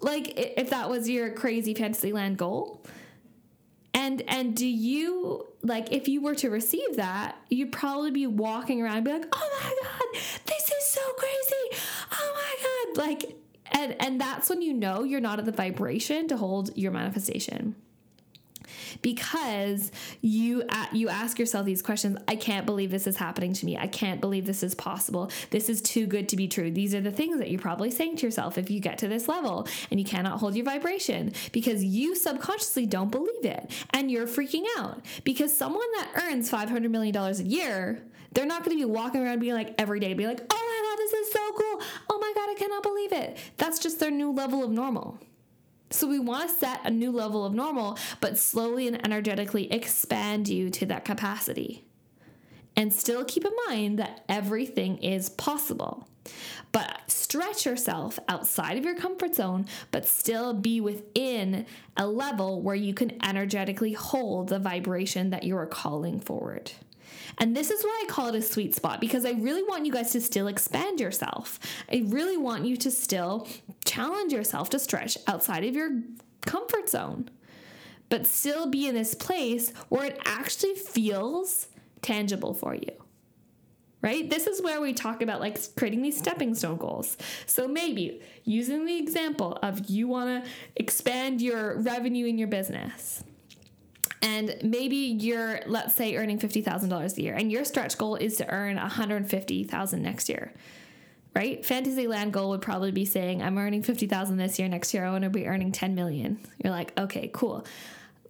Like 0.00 0.32
if 0.36 0.70
that 0.70 0.88
was 0.88 1.08
your 1.08 1.30
crazy 1.30 1.74
fantasy 1.74 2.12
land 2.12 2.36
goal. 2.36 2.84
And 4.06 4.22
and 4.28 4.54
do 4.54 4.68
you 4.68 5.48
like 5.62 5.90
if 5.90 6.06
you 6.06 6.20
were 6.20 6.36
to 6.36 6.48
receive 6.48 6.94
that, 6.94 7.36
you'd 7.50 7.72
probably 7.72 8.12
be 8.12 8.28
walking 8.28 8.80
around 8.80 8.98
and 8.98 9.04
be 9.04 9.12
like, 9.12 9.26
"Oh 9.32 9.50
my 9.60 9.74
god, 9.82 10.22
this 10.46 10.70
is 10.70 10.86
so 10.86 11.00
crazy. 11.18 11.82
Oh 12.12 12.32
my 12.36 12.94
god." 12.94 13.04
Like 13.04 13.36
and 13.72 13.96
and 14.00 14.20
that's 14.20 14.48
when 14.48 14.62
you 14.62 14.74
know 14.74 15.02
you're 15.02 15.20
not 15.20 15.40
at 15.40 15.44
the 15.44 15.50
vibration 15.50 16.28
to 16.28 16.36
hold 16.36 16.70
your 16.76 16.92
manifestation 16.92 17.74
because 19.02 19.92
you 20.20 20.64
you 20.92 21.08
ask 21.08 21.38
yourself 21.38 21.66
these 21.66 21.82
questions 21.82 22.18
i 22.28 22.36
can't 22.36 22.66
believe 22.66 22.90
this 22.90 23.06
is 23.06 23.16
happening 23.16 23.52
to 23.52 23.66
me. 23.66 23.76
I 23.76 23.86
can't 23.86 24.20
believe 24.20 24.46
this 24.46 24.62
is 24.62 24.74
possible. 24.74 25.30
This 25.50 25.68
is 25.68 25.80
too 25.80 26.06
good 26.06 26.28
to 26.30 26.36
be 26.36 26.48
true. 26.48 26.70
These 26.70 26.94
are 26.94 27.00
the 27.00 27.10
things 27.10 27.38
that 27.38 27.50
you're 27.50 27.60
probably 27.60 27.90
saying 27.90 28.16
to 28.16 28.26
yourself 28.26 28.58
if 28.58 28.70
you 28.70 28.80
get 28.80 28.98
to 28.98 29.08
this 29.08 29.28
level 29.28 29.66
and 29.90 29.98
you 29.98 30.06
cannot 30.06 30.38
hold 30.38 30.54
your 30.54 30.64
vibration 30.64 31.32
because 31.52 31.84
you 31.84 32.14
subconsciously 32.14 32.86
don't 32.86 33.10
believe 33.10 33.44
it 33.44 33.70
and 33.90 34.10
you're 34.10 34.26
freaking 34.26 34.64
out. 34.78 35.00
Because 35.24 35.56
someone 35.56 35.86
that 35.96 36.24
earns 36.24 36.50
500 36.50 36.90
million 36.90 37.12
dollars 37.12 37.40
a 37.40 37.44
year 37.44 38.02
they're 38.32 38.44
not 38.44 38.64
going 38.64 38.76
to 38.76 38.86
be 38.86 38.90
walking 38.90 39.22
around 39.22 39.38
being 39.38 39.54
like 39.54 39.74
every 39.78 39.98
day 39.98 40.12
be 40.12 40.26
like 40.26 40.40
oh 40.40 40.44
my 40.72 40.88
god 40.88 40.98
this 40.98 41.12
is 41.12 41.32
so 41.32 41.52
cool. 41.52 41.80
Oh 42.10 42.18
my 42.18 42.32
god 42.34 42.50
i 42.50 42.54
cannot 42.54 42.82
believe 42.82 43.12
it. 43.12 43.38
That's 43.56 43.78
just 43.78 44.00
their 44.00 44.10
new 44.10 44.32
level 44.32 44.62
of 44.64 44.70
normal 44.70 45.18
so 45.90 46.08
we 46.08 46.18
want 46.18 46.48
to 46.48 46.56
set 46.56 46.80
a 46.84 46.90
new 46.90 47.10
level 47.10 47.44
of 47.44 47.54
normal, 47.54 47.98
but 48.20 48.38
slowly 48.38 48.88
and 48.88 49.04
energetically 49.04 49.72
expand 49.72 50.48
you 50.48 50.70
to 50.70 50.86
that 50.86 51.04
capacity. 51.04 51.84
And 52.74 52.92
still 52.92 53.24
keep 53.24 53.44
in 53.44 53.52
mind 53.68 53.98
that 53.98 54.24
everything 54.28 54.98
is 54.98 55.30
possible. 55.30 56.08
But 56.72 57.02
stretch 57.06 57.64
yourself 57.64 58.18
outside 58.28 58.76
of 58.76 58.84
your 58.84 58.96
comfort 58.96 59.34
zone, 59.34 59.66
but 59.92 60.06
still 60.06 60.52
be 60.52 60.80
within 60.80 61.66
a 61.96 62.06
level 62.06 62.60
where 62.60 62.74
you 62.74 62.92
can 62.92 63.16
energetically 63.24 63.92
hold 63.92 64.48
the 64.48 64.58
vibration 64.58 65.30
that 65.30 65.44
you 65.44 65.56
are 65.56 65.66
calling 65.66 66.20
forward. 66.20 66.72
And 67.38 67.54
this 67.54 67.70
is 67.70 67.84
why 67.84 68.04
I 68.04 68.10
call 68.10 68.28
it 68.28 68.34
a 68.34 68.42
sweet 68.42 68.74
spot 68.74 69.00
because 69.00 69.24
I 69.24 69.32
really 69.32 69.62
want 69.62 69.84
you 69.84 69.92
guys 69.92 70.12
to 70.12 70.20
still 70.20 70.46
expand 70.46 71.00
yourself. 71.00 71.58
I 71.90 72.04
really 72.06 72.36
want 72.36 72.64
you 72.64 72.76
to 72.78 72.90
still 72.90 73.46
challenge 73.84 74.32
yourself 74.32 74.70
to 74.70 74.78
stretch 74.78 75.18
outside 75.26 75.64
of 75.64 75.74
your 75.74 76.02
comfort 76.42 76.88
zone, 76.88 77.28
but 78.08 78.26
still 78.26 78.68
be 78.68 78.86
in 78.86 78.94
this 78.94 79.14
place 79.14 79.70
where 79.88 80.06
it 80.06 80.18
actually 80.24 80.74
feels 80.74 81.68
tangible 82.00 82.54
for 82.54 82.74
you. 82.74 82.90
Right? 84.00 84.30
This 84.30 84.46
is 84.46 84.62
where 84.62 84.80
we 84.80 84.92
talk 84.92 85.20
about 85.20 85.40
like 85.40 85.58
creating 85.74 86.02
these 86.02 86.16
stepping 86.16 86.54
stone 86.54 86.76
goals. 86.76 87.16
So 87.46 87.66
maybe 87.66 88.22
using 88.44 88.86
the 88.86 88.96
example 88.96 89.58
of 89.62 89.90
you 89.90 90.06
want 90.06 90.44
to 90.44 90.50
expand 90.76 91.42
your 91.42 91.80
revenue 91.80 92.26
in 92.26 92.38
your 92.38 92.46
business 92.46 93.24
and 94.26 94.56
maybe 94.62 94.96
you're 94.96 95.60
let's 95.66 95.94
say 95.94 96.16
earning 96.16 96.38
$50,000 96.38 97.16
a 97.16 97.22
year 97.22 97.34
and 97.34 97.50
your 97.52 97.64
stretch 97.64 97.96
goal 97.96 98.16
is 98.16 98.36
to 98.38 98.48
earn 98.50 98.76
150,000 98.76 100.02
next 100.02 100.28
year. 100.28 100.52
Right? 101.34 101.64
Fantasyland 101.64 102.32
goal 102.32 102.48
would 102.50 102.62
probably 102.62 102.92
be 102.92 103.04
saying 103.04 103.42
I'm 103.42 103.58
earning 103.58 103.82
50,000 103.82 104.38
this 104.38 104.58
year, 104.58 104.68
next 104.68 104.92
year 104.94 105.04
I 105.04 105.10
want 105.10 105.24
to 105.24 105.30
be 105.30 105.46
earning 105.46 105.70
10 105.70 105.94
million. 105.94 106.40
You're 106.62 106.72
like, 106.72 106.98
"Okay, 106.98 107.30
cool 107.32 107.64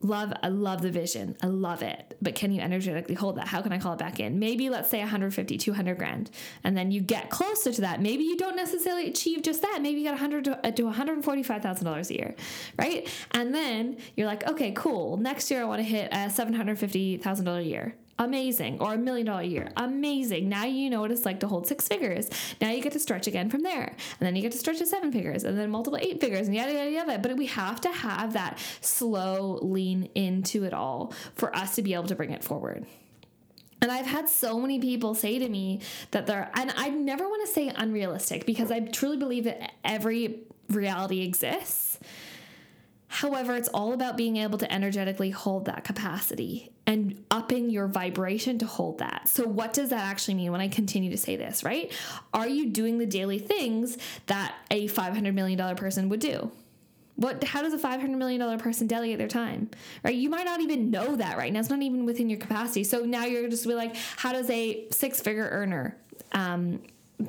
love 0.01 0.33
i 0.43 0.49
love 0.49 0.83
the 0.83 0.91
vision. 0.91 1.37
I 1.43 1.47
love 1.47 1.83
it. 1.83 2.17
But 2.21 2.35
can 2.35 2.53
you 2.53 2.61
energetically 2.61 3.15
hold 3.15 3.37
that? 3.37 3.49
How 3.49 3.63
can 3.63 3.73
i 3.73 3.79
call 3.79 3.95
it 3.95 3.99
back 3.99 4.21
in? 4.21 4.39
Maybe 4.39 4.71
let's 4.71 4.91
say 4.91 4.99
150 5.01 5.59
200 5.59 5.99
grand. 5.99 6.31
And 6.65 6.77
then 6.77 6.91
you 6.91 7.01
get 7.01 7.31
closer 7.31 7.73
to 7.73 7.81
that. 7.83 8.01
Maybe 8.01 8.25
you 8.25 8.37
don't 8.37 8.57
necessarily 8.57 9.09
achieve 9.09 9.43
just 9.43 9.63
that. 9.63 9.81
Maybe 9.83 10.01
you 10.01 10.07
got 10.07 10.13
100 10.13 10.45
to, 10.45 10.67
uh, 10.67 10.71
to 10.71 10.83
145000 10.85 11.85
dollars 11.85 12.11
a 12.11 12.15
year 12.15 12.35
right? 12.79 13.09
And 13.33 13.55
then 13.55 13.99
you're 14.17 14.27
like 14.27 14.47
okay 14.49 14.73
cool. 14.73 15.17
Next 15.17 15.51
year 15.51 15.63
i 15.63 15.65
want 15.65 15.81
to 15.81 15.85
hit 15.85 16.09
a 16.13 16.31
750000 16.31 17.45
dollar 17.45 17.59
a 17.59 17.63
year 17.63 17.95
Amazing. 18.19 18.81
Or 18.81 18.95
a 18.95 18.99
million 18.99 19.27
dollar 19.27 19.43
a 19.43 19.47
year. 19.47 19.71
Amazing. 19.77 20.49
Now 20.49 20.65
you 20.65 20.89
know 20.89 21.01
what 21.01 21.11
it's 21.11 21.25
like 21.27 21.41
to 21.41 21.49
hold 21.49 21.67
six 21.67 21.87
figures. 21.87 22.31
Now 22.61 22.71
you 22.71 22.83
get 22.83 22.93
to 22.93 22.99
stretch 22.99 23.27
again 23.27 23.51
from 23.51 23.63
there. 23.63 23.85
And 23.85 24.27
then 24.27 24.35
you 24.37 24.43
get 24.43 24.53
to 24.53 24.59
stretch 24.59 24.79
to 24.79 24.87
seven 24.87 25.13
figures 25.13 25.45
and 25.45 25.59
then 25.59 25.71
multiple 25.71 25.99
eight 26.01 26.21
figures 26.21 26.47
and 26.47 26.57
yada, 26.57 26.73
yada, 26.73 26.91
yada. 26.91 27.19
But 27.19 27.37
we 27.37 27.47
have 27.47 27.81
to 27.83 27.93
have 27.93 28.33
that 28.33 28.59
slow 28.81 29.59
lean 29.61 30.09
into 30.15 30.65
it 30.65 30.73
all 30.73 31.13
for 31.35 31.55
us 31.55 31.75
to 31.77 31.83
be 31.83 31.93
able 31.93 32.07
to 32.07 32.15
bring 32.15 32.31
it 32.31 32.43
forward. 32.43 32.87
And 33.83 33.93
I've 33.93 34.07
had 34.07 34.29
so 34.29 34.59
many 34.59 34.79
people 34.81 35.15
say 35.15 35.39
to 35.39 35.49
me 35.49 35.81
that 36.13 36.27
they're, 36.27 36.51
and 36.55 36.73
I 36.77 36.89
never 36.89 37.29
want 37.29 37.47
to 37.47 37.53
say 37.53 37.69
unrealistic 37.69 38.47
because 38.47 38.71
I 38.71 38.81
truly 38.81 39.19
believe 39.19 39.45
that 39.45 39.73
every 39.85 40.41
reality 40.71 41.21
exists. 41.21 41.99
However, 43.09 43.55
it's 43.55 43.69
all 43.69 43.93
about 43.93 44.17
being 44.17 44.37
able 44.37 44.59
to 44.59 44.73
energetically 44.73 45.31
hold 45.31 45.67
that 45.67 45.85
capacity 45.85 46.73
and 46.87 47.25
upping 47.31 47.71
your 47.71 47.87
vibration 47.87 48.59
to 48.59 48.67
hold 48.67 48.99
that. 48.99 49.29
So, 49.29 49.47
what 49.47 49.73
does 49.73 49.91
that 49.91 50.05
actually 50.05 50.35
mean 50.35 50.53
when 50.53 50.61
I 50.61 50.69
continue 50.69 51.11
to 51.11 51.17
say 51.17 51.37
this, 51.37 51.65
right? 51.65 51.93
Are 52.35 52.49
you 52.49 52.71
doing 52.71 52.99
the 52.99 53.07
daily 53.07 53.39
things 53.39 53.99
that 54.27 54.55
a 54.71 54.89
$500 54.89 55.35
million 55.35 55.77
person 55.77 56.09
would 56.09 56.21
do? 56.21 56.51
What, 57.15 57.45
how 57.45 57.63
does 57.63 57.73
a 57.73 57.79
$500 57.79 58.11
million 58.11 58.59
person 58.59 58.87
delegate 58.87 59.19
their 59.19 59.29
time, 59.29 59.71
right? 60.05 60.15
You 60.15 60.29
might 60.29 60.45
not 60.45 60.61
even 60.61 60.91
know 60.91 61.17
that 61.17 61.39
right 61.39 61.51
now. 61.51 61.61
It's 61.61 61.71
not 61.71 61.81
even 61.81 62.05
within 62.05 62.29
your 62.29 62.39
capacity. 62.39 62.85
So 62.85 63.01
now 63.01 63.25
you're 63.25 63.49
just 63.49 63.67
be 63.67 63.75
like, 63.75 63.97
how 64.17 64.33
does 64.33 64.51
a 64.51 64.87
six 64.91 65.21
figure 65.21 65.49
earner 65.51 65.97
um, 66.33 66.83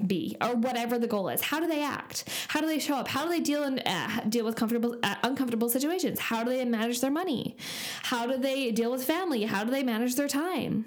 be 0.05 0.35
or 0.41 0.55
whatever 0.55 0.99
the 0.99 1.07
goal 1.07 1.29
is. 1.29 1.41
How 1.41 1.59
do 1.59 1.67
they 1.67 1.83
act? 1.83 2.25
How 2.49 2.61
do 2.61 2.67
they 2.67 2.79
show 2.79 2.95
up? 2.95 3.07
How 3.07 3.23
do 3.23 3.29
they 3.29 3.39
deal 3.39 3.63
and 3.63 3.81
uh, 3.85 4.21
deal 4.27 4.45
with 4.45 4.55
comfortable 4.55 4.97
uh, 5.03 5.15
uncomfortable 5.23 5.69
situations? 5.69 6.19
How 6.19 6.43
do 6.43 6.49
they 6.49 6.65
manage 6.65 7.01
their 7.01 7.11
money? 7.11 7.57
How 8.03 8.25
do 8.25 8.37
they 8.37 8.71
deal 8.71 8.91
with 8.91 9.03
family? 9.03 9.43
How 9.43 9.63
do 9.63 9.71
they 9.71 9.83
manage 9.83 10.15
their 10.15 10.27
time? 10.27 10.85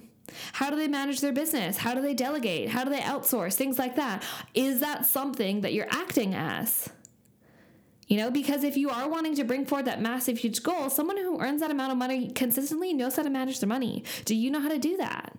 How 0.52 0.70
do 0.70 0.76
they 0.76 0.88
manage 0.88 1.20
their 1.20 1.32
business? 1.32 1.78
How 1.78 1.94
do 1.94 2.02
they 2.02 2.14
delegate? 2.14 2.68
How 2.68 2.84
do 2.84 2.90
they 2.90 3.00
outsource? 3.00 3.54
Things 3.54 3.78
like 3.78 3.96
that. 3.96 4.22
Is 4.54 4.80
that 4.80 5.06
something 5.06 5.62
that 5.62 5.72
you're 5.72 5.88
acting 5.90 6.34
as? 6.34 6.88
You 8.06 8.16
know, 8.16 8.30
because 8.30 8.64
if 8.64 8.76
you 8.76 8.90
are 8.90 9.08
wanting 9.08 9.36
to 9.36 9.44
bring 9.44 9.64
forward 9.64 9.86
that 9.86 10.02
massive, 10.02 10.38
huge 10.38 10.62
goal, 10.64 10.90
someone 10.90 11.16
who 11.16 11.40
earns 11.40 11.60
that 11.60 11.70
amount 11.70 11.92
of 11.92 11.98
money 11.98 12.28
consistently 12.30 12.92
knows 12.92 13.14
how 13.14 13.22
to 13.22 13.30
manage 13.30 13.60
their 13.60 13.68
money. 13.68 14.02
Do 14.24 14.34
you 14.34 14.50
know 14.50 14.60
how 14.60 14.68
to 14.68 14.78
do 14.78 14.96
that? 14.96 15.36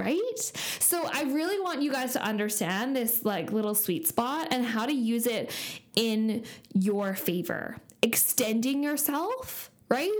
Right? 0.00 0.38
So 0.78 1.08
I 1.12 1.22
really 1.22 1.60
want 1.60 1.82
you 1.82 1.92
guys 1.92 2.12
to 2.14 2.22
understand 2.22 2.96
this 2.96 3.24
like 3.24 3.52
little 3.52 3.74
sweet 3.74 4.06
spot 4.06 4.48
and 4.50 4.64
how 4.64 4.86
to 4.86 4.92
use 4.92 5.26
it 5.26 5.52
in 5.94 6.44
your 6.72 7.14
favor. 7.14 7.76
Extending 8.02 8.82
yourself, 8.82 9.70
right? 9.88 10.12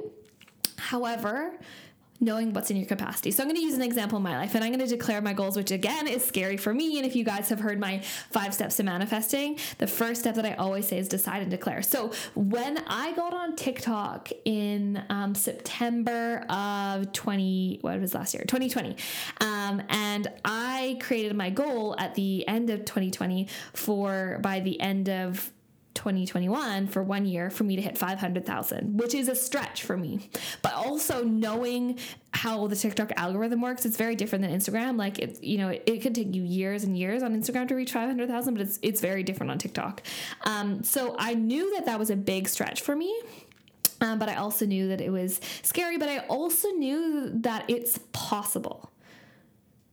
However, 0.76 1.58
knowing 2.20 2.52
what's 2.52 2.70
in 2.70 2.76
your 2.76 2.86
capacity. 2.86 3.30
So 3.30 3.42
I'm 3.42 3.48
going 3.48 3.56
to 3.56 3.62
use 3.62 3.74
an 3.74 3.82
example 3.82 4.18
in 4.18 4.22
my 4.22 4.36
life 4.36 4.54
and 4.54 4.62
I'm 4.62 4.70
going 4.70 4.86
to 4.86 4.86
declare 4.86 5.20
my 5.20 5.32
goals, 5.32 5.56
which 5.56 5.70
again 5.70 6.06
is 6.06 6.24
scary 6.24 6.56
for 6.56 6.74
me. 6.74 6.98
And 6.98 7.06
if 7.06 7.16
you 7.16 7.24
guys 7.24 7.48
have 7.48 7.60
heard 7.60 7.80
my 7.80 8.00
five 8.30 8.52
steps 8.52 8.76
to 8.76 8.82
manifesting, 8.82 9.58
the 9.78 9.86
first 9.86 10.20
step 10.20 10.34
that 10.34 10.44
I 10.44 10.54
always 10.54 10.86
say 10.86 10.98
is 10.98 11.08
decide 11.08 11.42
and 11.42 11.50
declare. 11.50 11.82
So 11.82 12.12
when 12.34 12.78
I 12.86 13.12
got 13.12 13.32
on 13.32 13.56
TikTok 13.56 14.30
in 14.44 15.02
um, 15.08 15.34
September 15.34 16.44
of 16.50 17.12
20, 17.12 17.78
what 17.80 17.98
was 18.00 18.14
last 18.14 18.34
year? 18.34 18.44
2020. 18.46 18.96
Um, 19.40 19.82
and 19.88 20.28
I 20.44 20.98
created 21.00 21.34
my 21.34 21.50
goal 21.50 21.96
at 21.98 22.14
the 22.14 22.46
end 22.46 22.70
of 22.70 22.84
2020 22.84 23.48
for 23.72 24.38
by 24.42 24.60
the 24.60 24.80
end 24.80 25.08
of 25.08 25.50
2021 26.00 26.86
for 26.86 27.02
one 27.02 27.26
year 27.26 27.50
for 27.50 27.64
me 27.64 27.76
to 27.76 27.82
hit 27.82 27.98
500,000, 27.98 28.98
which 28.98 29.14
is 29.14 29.28
a 29.28 29.34
stretch 29.34 29.82
for 29.82 29.98
me. 29.98 30.30
But 30.62 30.72
also 30.72 31.24
knowing 31.24 31.98
how 32.32 32.66
the 32.68 32.76
TikTok 32.76 33.12
algorithm 33.18 33.60
works, 33.60 33.84
it's 33.84 33.98
very 33.98 34.16
different 34.16 34.42
than 34.42 34.50
Instagram. 34.50 34.96
Like 34.96 35.18
it's, 35.18 35.42
you 35.42 35.58
know, 35.58 35.68
it, 35.68 35.82
it 35.84 35.98
could 35.98 36.14
take 36.14 36.34
you 36.34 36.42
years 36.42 36.84
and 36.84 36.96
years 36.96 37.22
on 37.22 37.38
Instagram 37.38 37.68
to 37.68 37.74
reach 37.74 37.92
500,000, 37.92 38.54
but 38.54 38.62
it's, 38.62 38.78
it's 38.80 39.02
very 39.02 39.22
different 39.22 39.50
on 39.50 39.58
TikTok. 39.58 40.02
Um, 40.44 40.82
so 40.82 41.16
I 41.18 41.34
knew 41.34 41.74
that 41.74 41.84
that 41.84 41.98
was 41.98 42.08
a 42.08 42.16
big 42.16 42.48
stretch 42.48 42.80
for 42.80 42.96
me. 42.96 43.14
Um, 44.00 44.18
but 44.18 44.30
I 44.30 44.36
also 44.36 44.64
knew 44.64 44.88
that 44.88 45.02
it 45.02 45.10
was 45.10 45.38
scary, 45.60 45.98
but 45.98 46.08
I 46.08 46.20
also 46.20 46.68
knew 46.70 47.30
that 47.34 47.66
it's 47.68 47.98
possible 48.12 48.90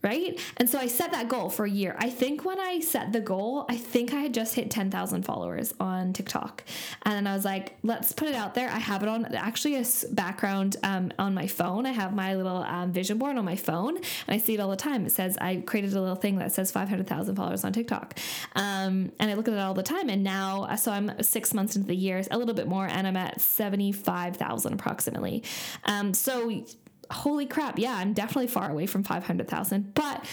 right? 0.07 0.39
And 0.55 0.69
so 0.69 0.79
I 0.79 0.87
set 0.87 1.11
that 1.11 1.27
goal 1.27 1.49
for 1.49 1.65
a 1.65 1.69
year. 1.69 1.95
I 1.99 2.09
think 2.09 2.45
when 2.45 2.59
I 2.59 2.79
set 2.79 3.11
the 3.11 3.19
goal, 3.19 3.65
I 3.69 3.75
think 3.75 4.13
I 4.13 4.21
had 4.21 4.33
just 4.33 4.55
hit 4.55 4.71
10,000 4.71 5.23
followers 5.23 5.73
on 5.79 6.13
TikTok. 6.13 6.63
And 7.03 7.27
I 7.27 7.35
was 7.35 7.43
like, 7.43 7.77
let's 7.83 8.13
put 8.13 8.29
it 8.29 8.35
out 8.35 8.55
there. 8.55 8.69
I 8.69 8.79
have 8.79 9.03
it 9.03 9.09
on 9.09 9.25
actually 9.35 9.75
a 9.75 9.85
background 10.11 10.77
um, 10.83 11.11
on 11.19 11.33
my 11.33 11.47
phone. 11.47 11.85
I 11.85 11.91
have 11.91 12.13
my 12.13 12.35
little 12.35 12.63
um, 12.63 12.93
vision 12.93 13.17
board 13.17 13.37
on 13.37 13.43
my 13.43 13.57
phone 13.57 13.97
and 13.97 14.05
I 14.29 14.37
see 14.37 14.53
it 14.53 14.59
all 14.61 14.69
the 14.69 14.77
time. 14.77 15.05
It 15.05 15.11
says, 15.11 15.37
I 15.39 15.57
created 15.57 15.93
a 15.93 15.99
little 15.99 16.15
thing 16.15 16.37
that 16.37 16.53
says 16.53 16.71
500,000 16.71 17.35
followers 17.35 17.65
on 17.65 17.73
TikTok. 17.73 18.17
Um, 18.55 19.11
and 19.19 19.29
I 19.29 19.33
look 19.33 19.47
at 19.49 19.53
it 19.53 19.59
all 19.59 19.73
the 19.73 19.83
time. 19.83 20.09
And 20.09 20.23
now, 20.23 20.63
uh, 20.63 20.77
so 20.77 20.91
I'm 20.91 21.21
six 21.21 21.53
months 21.53 21.75
into 21.75 21.87
the 21.87 21.95
year, 21.95 22.21
a 22.31 22.37
little 22.37 22.55
bit 22.55 22.67
more, 22.67 22.87
and 22.87 23.05
I'm 23.05 23.17
at 23.17 23.41
75,000 23.41 24.73
approximately. 24.73 25.43
Um, 25.83 26.13
so 26.13 26.63
holy 27.11 27.45
crap, 27.45 27.79
yeah, 27.79 27.95
I'm 27.95 28.13
definitely 28.13 28.47
far 28.47 28.69
away 28.69 28.85
from 28.85 29.03
500,000, 29.03 29.93
but 29.93 30.25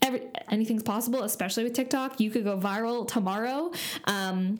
every, 0.00 0.22
anything's 0.50 0.82
possible, 0.82 1.22
especially 1.22 1.64
with 1.64 1.72
TikTok. 1.72 2.20
You 2.20 2.30
could 2.30 2.44
go 2.44 2.58
viral 2.58 3.06
tomorrow. 3.06 3.72
Um, 4.04 4.58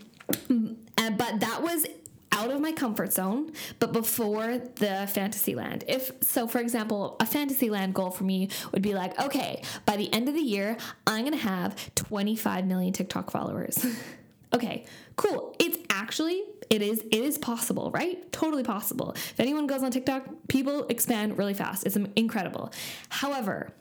and, 0.48 1.18
but 1.18 1.40
that 1.40 1.62
was 1.62 1.86
out 2.32 2.50
of 2.50 2.60
my 2.60 2.72
comfort 2.72 3.12
zone, 3.12 3.52
but 3.78 3.92
before 3.92 4.58
the 4.76 5.08
fantasy 5.12 5.54
land. 5.54 5.84
If 5.86 6.10
so, 6.22 6.48
for 6.48 6.60
example, 6.60 7.16
a 7.20 7.26
fantasy 7.26 7.68
land 7.68 7.94
goal 7.94 8.10
for 8.10 8.24
me 8.24 8.48
would 8.72 8.82
be 8.82 8.94
like, 8.94 9.18
okay, 9.20 9.62
by 9.84 9.96
the 9.96 10.12
end 10.12 10.28
of 10.28 10.34
the 10.34 10.40
year, 10.40 10.76
I'm 11.06 11.24
gonna 11.24 11.36
have 11.36 11.94
25 11.94 12.66
million 12.66 12.92
TikTok 12.92 13.30
followers. 13.30 13.84
okay, 14.52 14.86
cool. 15.16 15.54
It's 15.58 15.78
actually 15.90 16.42
it 16.70 16.82
is 16.82 17.00
it 17.00 17.14
is 17.14 17.38
possible, 17.38 17.90
right? 17.92 18.30
Totally 18.32 18.62
possible. 18.62 19.12
If 19.14 19.40
anyone 19.40 19.66
goes 19.66 19.82
on 19.82 19.90
TikTok, 19.90 20.24
people 20.48 20.86
expand 20.88 21.38
really 21.38 21.54
fast. 21.54 21.86
It's 21.86 21.96
incredible. 22.16 22.72
However, 23.08 23.72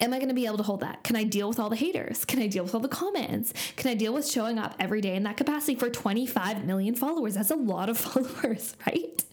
am 0.00 0.12
I 0.12 0.18
going 0.18 0.28
to 0.28 0.34
be 0.34 0.46
able 0.46 0.58
to 0.58 0.62
hold 0.62 0.80
that? 0.80 1.02
Can 1.04 1.16
I 1.16 1.24
deal 1.24 1.48
with 1.48 1.58
all 1.58 1.70
the 1.70 1.76
haters? 1.76 2.24
Can 2.24 2.40
I 2.40 2.46
deal 2.46 2.64
with 2.64 2.74
all 2.74 2.80
the 2.80 2.88
comments? 2.88 3.52
Can 3.76 3.90
I 3.90 3.94
deal 3.94 4.14
with 4.14 4.28
showing 4.28 4.58
up 4.58 4.74
every 4.78 5.00
day 5.00 5.16
in 5.16 5.22
that 5.24 5.36
capacity 5.36 5.74
for 5.74 5.90
25 5.90 6.64
million 6.64 6.94
followers? 6.94 7.34
That's 7.34 7.50
a 7.50 7.56
lot 7.56 7.88
of 7.88 7.98
followers, 7.98 8.76
right? 8.86 9.24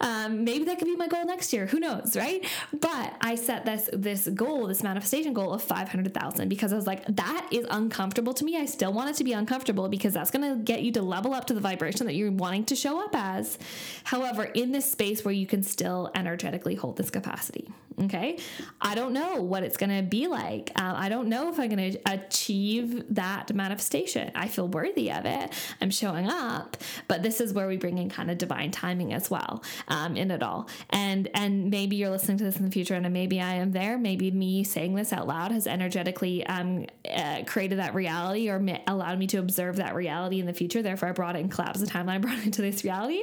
Um, 0.00 0.44
maybe 0.44 0.64
that 0.64 0.78
could 0.78 0.86
be 0.86 0.96
my 0.96 1.08
goal 1.08 1.24
next 1.24 1.52
year. 1.52 1.66
Who 1.66 1.80
knows, 1.80 2.16
right? 2.16 2.44
But 2.72 3.16
I 3.20 3.34
set 3.36 3.64
this 3.64 3.88
this 3.92 4.28
goal, 4.28 4.66
this 4.66 4.82
manifestation 4.82 5.32
goal 5.32 5.52
of 5.52 5.62
five 5.62 5.88
hundred 5.88 6.12
thousand 6.14 6.48
because 6.48 6.72
I 6.72 6.76
was 6.76 6.86
like, 6.86 7.04
that 7.06 7.48
is 7.50 7.66
uncomfortable 7.70 8.34
to 8.34 8.44
me. 8.44 8.56
I 8.56 8.66
still 8.66 8.92
want 8.92 9.10
it 9.10 9.16
to 9.16 9.24
be 9.24 9.32
uncomfortable 9.32 9.88
because 9.88 10.14
that's 10.14 10.30
going 10.30 10.48
to 10.48 10.62
get 10.62 10.82
you 10.82 10.92
to 10.92 11.02
level 11.02 11.34
up 11.34 11.46
to 11.46 11.54
the 11.54 11.60
vibration 11.60 12.06
that 12.06 12.14
you're 12.14 12.30
wanting 12.30 12.64
to 12.66 12.76
show 12.76 13.02
up 13.02 13.14
as. 13.14 13.58
However, 14.04 14.44
in 14.44 14.72
this 14.72 14.90
space 14.90 15.24
where 15.24 15.34
you 15.34 15.46
can 15.46 15.62
still 15.62 16.10
energetically 16.14 16.74
hold 16.74 16.96
this 16.96 17.10
capacity. 17.10 17.68
Okay, 18.02 18.38
I 18.80 18.96
don't 18.96 19.12
know 19.12 19.40
what 19.40 19.62
it's 19.62 19.76
going 19.76 19.96
to 19.96 20.02
be 20.02 20.26
like. 20.26 20.72
Uh, 20.74 20.94
I 20.96 21.08
don't 21.08 21.28
know 21.28 21.48
if 21.48 21.60
I'm 21.60 21.68
going 21.68 21.92
to 21.92 22.00
achieve 22.12 23.04
that 23.14 23.54
manifestation. 23.54 24.32
I 24.34 24.48
feel 24.48 24.66
worthy 24.66 25.12
of 25.12 25.26
it. 25.26 25.52
I'm 25.80 25.90
showing 25.90 26.28
up, 26.28 26.76
but 27.06 27.22
this 27.22 27.40
is 27.40 27.52
where 27.52 27.68
we 27.68 27.76
bring 27.76 27.98
in 27.98 28.10
kind 28.10 28.32
of 28.32 28.38
divine 28.38 28.72
timing 28.72 29.14
as 29.14 29.30
well 29.30 29.62
um, 29.86 30.16
in 30.16 30.32
it 30.32 30.42
all. 30.42 30.68
And 30.90 31.28
and 31.34 31.70
maybe 31.70 31.94
you're 31.94 32.10
listening 32.10 32.38
to 32.38 32.44
this 32.44 32.56
in 32.56 32.64
the 32.64 32.70
future, 32.70 32.94
and 32.94 33.12
maybe 33.12 33.40
I 33.40 33.54
am 33.54 33.70
there. 33.70 33.96
Maybe 33.96 34.30
me 34.32 34.64
saying 34.64 34.96
this 34.96 35.12
out 35.12 35.28
loud 35.28 35.52
has 35.52 35.68
energetically 35.68 36.44
um, 36.46 36.86
uh, 37.08 37.44
created 37.46 37.78
that 37.78 37.94
reality 37.94 38.50
or 38.50 38.58
ma- 38.58 38.78
allowed 38.88 39.20
me 39.20 39.28
to 39.28 39.38
observe 39.38 39.76
that 39.76 39.94
reality 39.94 40.40
in 40.40 40.46
the 40.46 40.54
future. 40.54 40.82
Therefore, 40.82 41.10
I 41.10 41.12
brought 41.12 41.36
it 41.36 41.40
in 41.40 41.48
collapse 41.48 41.78
the 41.78 41.86
timeline, 41.86 42.20
brought 42.22 42.38
it 42.38 42.44
into 42.44 42.60
this 42.60 42.82
reality. 42.82 43.22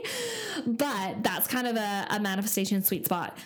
But 0.65 1.23
that's 1.23 1.47
kind 1.47 1.67
of 1.67 1.75
a, 1.75 2.07
a 2.09 2.19
manifestation 2.21 2.83
sweet 2.83 3.03
spot 3.03 3.37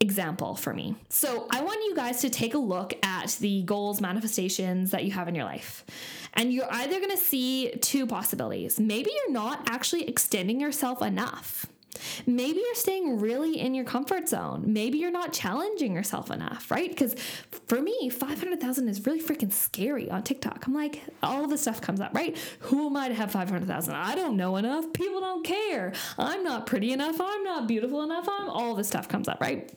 example 0.00 0.54
for 0.54 0.72
me. 0.72 0.96
So, 1.08 1.46
I 1.50 1.62
want 1.62 1.82
you 1.84 1.94
guys 1.94 2.20
to 2.20 2.30
take 2.30 2.54
a 2.54 2.58
look 2.58 2.94
at 3.04 3.36
the 3.40 3.62
goals, 3.62 4.00
manifestations 4.00 4.90
that 4.90 5.04
you 5.04 5.12
have 5.12 5.28
in 5.28 5.34
your 5.34 5.44
life. 5.44 5.84
And 6.34 6.52
you're 6.52 6.70
either 6.70 6.98
going 6.98 7.10
to 7.10 7.16
see 7.16 7.70
two 7.80 8.06
possibilities. 8.06 8.80
Maybe 8.80 9.10
you're 9.14 9.32
not 9.32 9.68
actually 9.70 10.08
extending 10.08 10.60
yourself 10.60 11.00
enough. 11.00 11.66
Maybe 12.26 12.58
you're 12.58 12.74
staying 12.74 13.20
really 13.20 13.58
in 13.58 13.74
your 13.74 13.84
comfort 13.84 14.28
zone. 14.28 14.64
Maybe 14.66 14.98
you're 14.98 15.10
not 15.10 15.32
challenging 15.32 15.94
yourself 15.94 16.30
enough, 16.30 16.70
right? 16.70 16.88
Because 16.88 17.14
for 17.66 17.80
me, 17.80 18.08
500,000 18.10 18.88
is 18.88 19.06
really 19.06 19.20
freaking 19.20 19.52
scary 19.52 20.10
on 20.10 20.22
TikTok. 20.22 20.66
I'm 20.66 20.74
like, 20.74 21.02
all 21.22 21.46
this 21.46 21.62
stuff 21.62 21.80
comes 21.80 22.00
up, 22.00 22.14
right? 22.14 22.36
Who 22.60 22.86
am 22.86 22.96
I 22.96 23.08
to 23.08 23.14
have 23.14 23.30
500,000? 23.30 23.94
I 23.94 24.14
don't 24.14 24.36
know 24.36 24.56
enough. 24.56 24.92
People 24.92 25.20
don't 25.20 25.44
care. 25.44 25.92
I'm 26.18 26.42
not 26.42 26.66
pretty 26.66 26.92
enough. 26.92 27.20
I'm 27.20 27.44
not 27.44 27.66
beautiful 27.68 28.02
enough. 28.02 28.28
I'm 28.28 28.48
all 28.48 28.74
this 28.74 28.88
stuff 28.88 29.08
comes 29.08 29.28
up, 29.28 29.40
right? 29.40 29.72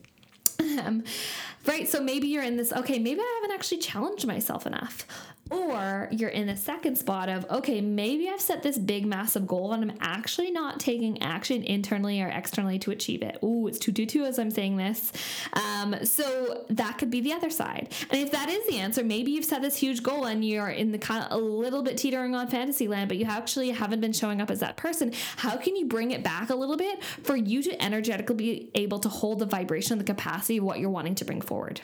Um, 0.60 1.04
right? 1.66 1.88
So 1.88 2.02
maybe 2.02 2.28
you're 2.28 2.44
in 2.44 2.58
this, 2.58 2.72
okay, 2.72 3.00
maybe 3.00 3.20
I 3.22 3.40
haven't 3.42 3.56
actually 3.56 3.80
challenged 3.80 4.26
myself 4.26 4.66
enough. 4.66 5.06
Or 5.50 6.08
you're 6.12 6.30
in 6.30 6.48
the 6.48 6.56
second 6.56 6.98
spot 6.98 7.30
of, 7.30 7.46
okay, 7.50 7.82
maybe 7.82 8.30
I've 8.30 8.42
set 8.42 8.64
this 8.64 8.78
big, 8.78 9.06
massive 9.06 9.48
goal 9.48 9.74
and 9.74 9.92
I'm 9.92 9.98
actually 10.02 10.52
not 10.52 10.80
taking 10.80 11.22
action 11.22 11.64
internally 11.64 12.22
or 12.22 12.28
externally 12.28 12.80
to 12.80 12.92
achieve 12.92 13.22
it. 13.22 13.38
Ooh, 13.44 13.68
it's 13.68 13.80
222 13.80 14.26
as 14.26 14.40
I'm 14.40 14.52
saying 14.52 14.78
this. 14.78 15.12
Um, 15.54 15.96
so 16.04 16.66
that 16.70 16.98
could 16.98 17.10
be 17.10 17.22
the 17.22 17.34
other 17.34 17.50
side. 17.50 17.94
And 18.10 18.22
if 18.22 18.32
that 18.32 18.50
is 18.50 18.66
the 18.68 18.78
answer, 18.78 19.04
maybe 19.04 19.32
you've 19.32 19.46
set 19.46 19.62
this 19.62 19.78
huge 19.78 20.04
goal 20.04 20.26
and 20.26 20.44
you're 20.44 20.70
in 20.70 20.92
the 20.92 20.98
kind 20.98 21.24
of 21.24 21.32
a 21.32 21.44
little 21.44 21.84
bit 21.84 21.98
teetering 21.98 22.36
on 22.36 22.48
fantasy 22.48 22.88
land, 22.88 23.08
but 23.08 23.18
you 23.18 23.26
actually 23.26 23.70
haven't 23.72 24.02
been 24.02 24.14
showing 24.14 24.42
up 24.42 24.52
as 24.52 24.60
that 24.60 24.78
person. 24.78 25.14
How 25.38 25.58
can 25.58 25.76
you 25.76 25.86
bring 25.86 26.12
it 26.12 26.24
back 26.24 26.50
a 26.50 26.56
little 26.56 26.78
bit 26.78 27.04
for 27.04 27.36
you 27.36 27.62
to 27.64 27.84
energetically 27.84 28.36
be 28.36 28.72
able 28.76 29.00
to 29.00 29.10
hold 29.10 29.40
the 29.40 29.46
vibration 29.46 29.94
and 29.94 30.02
the 30.02 30.06
capacity 30.06 30.58
of 30.58 30.64
what 30.64 30.80
you're 30.80 30.90
wanting 30.90 31.16
to 31.16 31.26
bring 31.26 31.42
forward? 31.42 31.82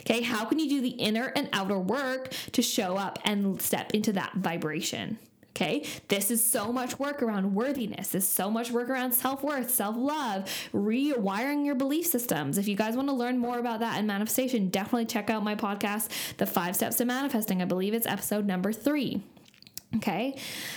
Okay, 0.00 0.22
how 0.22 0.44
can 0.44 0.58
you 0.58 0.68
do 0.68 0.80
the 0.80 0.90
inner 0.90 1.32
and 1.34 1.48
outer 1.52 1.78
work 1.78 2.32
to 2.52 2.62
show 2.62 2.96
up 2.96 3.18
and 3.24 3.60
step 3.60 3.92
into 3.92 4.12
that 4.12 4.34
vibration? 4.34 5.18
Okay, 5.56 5.86
this 6.08 6.32
is 6.32 6.44
so 6.44 6.72
much 6.72 6.98
work 6.98 7.22
around 7.22 7.54
worthiness. 7.54 8.08
This 8.08 8.24
is 8.24 8.28
so 8.28 8.50
much 8.50 8.72
work 8.72 8.88
around 8.90 9.12
self 9.12 9.44
worth, 9.44 9.70
self 9.70 9.94
love, 9.96 10.50
rewiring 10.72 11.64
your 11.64 11.76
belief 11.76 12.06
systems. 12.06 12.58
If 12.58 12.66
you 12.66 12.74
guys 12.74 12.96
want 12.96 13.08
to 13.08 13.14
learn 13.14 13.38
more 13.38 13.60
about 13.60 13.78
that 13.78 13.96
and 13.96 14.06
manifestation, 14.06 14.68
definitely 14.68 15.06
check 15.06 15.30
out 15.30 15.44
my 15.44 15.54
podcast, 15.54 16.08
The 16.38 16.46
Five 16.46 16.74
Steps 16.74 16.96
to 16.96 17.04
Manifesting. 17.04 17.62
I 17.62 17.66
believe 17.66 17.94
it's 17.94 18.06
episode 18.06 18.46
number 18.46 18.72
three. 18.72 19.22
Okay, 19.94 20.36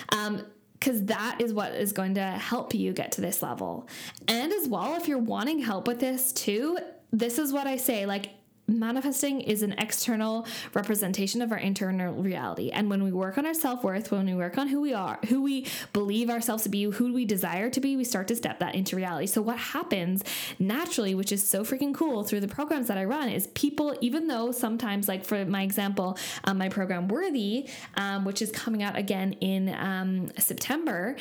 um, 0.10 0.46
because 0.74 1.06
that 1.06 1.42
is 1.42 1.54
what 1.54 1.72
is 1.72 1.92
going 1.92 2.14
to 2.14 2.24
help 2.24 2.76
you 2.76 2.94
get 2.94 3.14
to 3.14 3.22
this 3.22 3.42
level. 3.42 3.88
And 4.28 4.54
as 4.54 4.68
well, 4.68 4.96
if 4.96 5.08
you're 5.08 5.18
wanting 5.18 5.58
help 5.58 5.88
with 5.88 6.00
this 6.00 6.32
too, 6.32 6.78
this 7.12 7.40
is 7.40 7.52
what 7.52 7.66
I 7.66 7.78
say 7.78 8.06
like 8.06 8.30
manifesting 8.68 9.40
is 9.40 9.62
an 9.62 9.74
external 9.78 10.46
representation 10.74 11.42
of 11.42 11.52
our 11.52 11.58
internal 11.58 12.14
reality. 12.22 12.70
And 12.70 12.90
when 12.90 13.02
we 13.04 13.12
work 13.12 13.38
on 13.38 13.46
our 13.46 13.54
self-worth 13.54 14.12
when 14.12 14.26
we 14.26 14.36
work 14.36 14.58
on 14.58 14.68
who 14.68 14.82
we 14.82 14.94
are 14.94 15.20
who 15.30 15.42
we 15.42 15.68
believe 15.94 16.30
ourselves 16.30 16.64
to 16.64 16.70
be 16.70 16.84
who 16.84 17.14
we 17.14 17.24
desire 17.24 17.70
to 17.70 17.80
be 17.80 17.96
we 17.96 18.04
start 18.04 18.28
to 18.28 18.36
step 18.36 18.60
that 18.60 18.76
into 18.76 18.96
reality. 18.96 19.28
So 19.28 19.42
what 19.42 19.58
happens 19.58 20.24
naturally 20.60 21.16
which 21.16 21.32
is 21.32 21.48
so 21.48 21.64
freaking 21.64 21.94
cool 21.94 22.24
through 22.24 22.42
the 22.42 22.48
programs 22.48 22.88
that 22.88 22.98
i 22.98 23.06
run 23.06 23.30
is 23.30 23.48
people 23.48 23.96
even 24.02 24.28
though 24.28 24.52
sometimes 24.52 25.08
like 25.08 25.24
for 25.24 25.46
my 25.46 25.62
example 25.62 26.18
um, 26.44 26.58
my 26.58 26.70
program 26.70 27.08
worthy 27.08 27.70
um, 27.96 28.26
which 28.26 28.42
is 28.42 28.52
coming 28.52 28.84
out 28.84 28.98
again 28.98 29.34
in 29.34 29.74
um, 29.76 30.30
september 30.38 31.16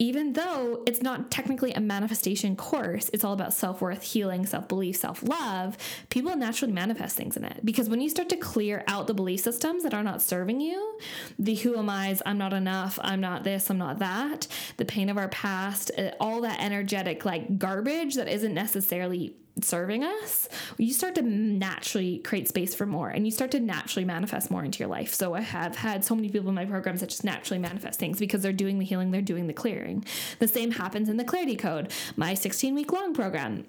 even 0.00 0.32
though 0.32 0.82
it's 0.86 1.02
not 1.02 1.30
technically 1.30 1.72
a 1.74 1.80
manifestation 1.80 2.56
course, 2.56 3.10
it's 3.12 3.22
all 3.22 3.34
about 3.34 3.52
self 3.52 3.82
worth, 3.82 4.02
healing, 4.02 4.46
self 4.46 4.66
belief, 4.66 4.96
self 4.96 5.22
love, 5.22 5.76
people 6.08 6.34
naturally 6.34 6.72
manifest 6.72 7.16
things 7.16 7.36
in 7.36 7.44
it. 7.44 7.60
Because 7.62 7.88
when 7.90 8.00
you 8.00 8.08
start 8.08 8.30
to 8.30 8.36
clear 8.36 8.82
out 8.88 9.06
the 9.06 9.14
belief 9.14 9.40
systems 9.40 9.82
that 9.82 9.92
are 9.92 10.02
not 10.02 10.22
serving 10.22 10.60
you, 10.60 10.98
the 11.38 11.54
who 11.54 11.76
am 11.76 11.90
I's, 11.90 12.22
I'm 12.24 12.38
not 12.38 12.54
enough, 12.54 12.98
I'm 13.02 13.20
not 13.20 13.44
this, 13.44 13.70
I'm 13.70 13.78
not 13.78 13.98
that, 13.98 14.46
the 14.78 14.86
pain 14.86 15.10
of 15.10 15.18
our 15.18 15.28
past, 15.28 15.90
uh, 15.98 16.12
all 16.18 16.40
that 16.40 16.60
energetic 16.60 17.26
like 17.26 17.58
garbage 17.58 18.14
that 18.14 18.26
isn't 18.26 18.54
necessarily 18.54 19.36
serving 19.60 20.04
us, 20.04 20.48
you 20.78 20.92
start 20.92 21.14
to 21.16 21.22
naturally 21.22 22.18
create 22.18 22.48
space 22.48 22.74
for 22.74 22.86
more 22.86 23.08
and 23.08 23.26
you 23.26 23.30
start 23.30 23.50
to 23.52 23.60
naturally 23.60 24.04
manifest 24.04 24.50
more 24.50 24.64
into 24.64 24.78
your 24.78 24.88
life. 24.88 25.12
So 25.14 25.34
I 25.34 25.40
have 25.40 25.76
had 25.76 26.04
so 26.04 26.14
many 26.14 26.28
people 26.28 26.48
in 26.48 26.54
my 26.54 26.64
programs 26.64 27.00
that 27.00 27.10
just 27.10 27.24
naturally 27.24 27.58
manifest 27.58 27.98
things 27.98 28.18
because 28.18 28.42
they're 28.42 28.52
doing 28.52 28.78
the 28.78 28.84
healing, 28.84 29.10
they're 29.10 29.22
doing 29.22 29.46
the 29.46 29.52
clearing. 29.52 30.04
The 30.38 30.48
same 30.48 30.72
happens 30.72 31.08
in 31.08 31.16
the 31.16 31.24
Clarity 31.24 31.56
Code, 31.56 31.92
my 32.16 32.34
16 32.34 32.74
week 32.74 32.92
long 32.92 33.14
program 33.14 33.66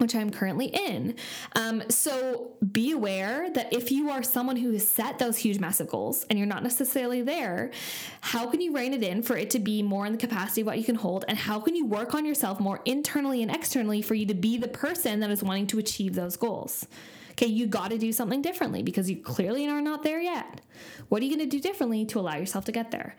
which 0.00 0.14
I'm 0.14 0.30
currently 0.30 0.66
in. 0.66 1.14
Um, 1.54 1.82
so 1.88 2.52
be 2.72 2.92
aware 2.92 3.50
that 3.50 3.72
if 3.72 3.92
you 3.92 4.10
are 4.10 4.22
someone 4.22 4.56
who 4.56 4.72
has 4.72 4.88
set 4.88 5.18
those 5.18 5.36
huge, 5.36 5.58
massive 5.58 5.88
goals 5.88 6.24
and 6.30 6.38
you're 6.38 6.48
not 6.48 6.62
necessarily 6.62 7.22
there, 7.22 7.70
how 8.20 8.48
can 8.50 8.60
you 8.60 8.74
rein 8.74 8.94
it 8.94 9.02
in 9.02 9.22
for 9.22 9.36
it 9.36 9.50
to 9.50 9.58
be 9.58 9.82
more 9.82 10.06
in 10.06 10.12
the 10.12 10.18
capacity 10.18 10.62
of 10.62 10.66
what 10.66 10.78
you 10.78 10.84
can 10.84 10.96
hold? 10.96 11.24
And 11.28 11.36
how 11.36 11.60
can 11.60 11.76
you 11.76 11.86
work 11.86 12.14
on 12.14 12.24
yourself 12.24 12.60
more 12.60 12.80
internally 12.84 13.42
and 13.42 13.54
externally 13.54 14.02
for 14.02 14.14
you 14.14 14.26
to 14.26 14.34
be 14.34 14.56
the 14.56 14.68
person 14.68 15.20
that 15.20 15.30
is 15.30 15.42
wanting 15.42 15.66
to 15.68 15.78
achieve 15.78 16.14
those 16.14 16.36
goals? 16.36 16.86
Okay, 17.32 17.46
you 17.46 17.66
got 17.66 17.90
to 17.90 17.98
do 17.98 18.12
something 18.12 18.42
differently 18.42 18.82
because 18.82 19.08
you 19.08 19.16
clearly 19.16 19.68
are 19.68 19.80
not 19.80 20.02
there 20.02 20.20
yet. 20.20 20.60
What 21.08 21.22
are 21.22 21.24
you 21.24 21.36
going 21.36 21.48
to 21.48 21.56
do 21.56 21.60
differently 21.60 22.04
to 22.06 22.18
allow 22.20 22.36
yourself 22.36 22.64
to 22.66 22.72
get 22.72 22.90
there? 22.90 23.16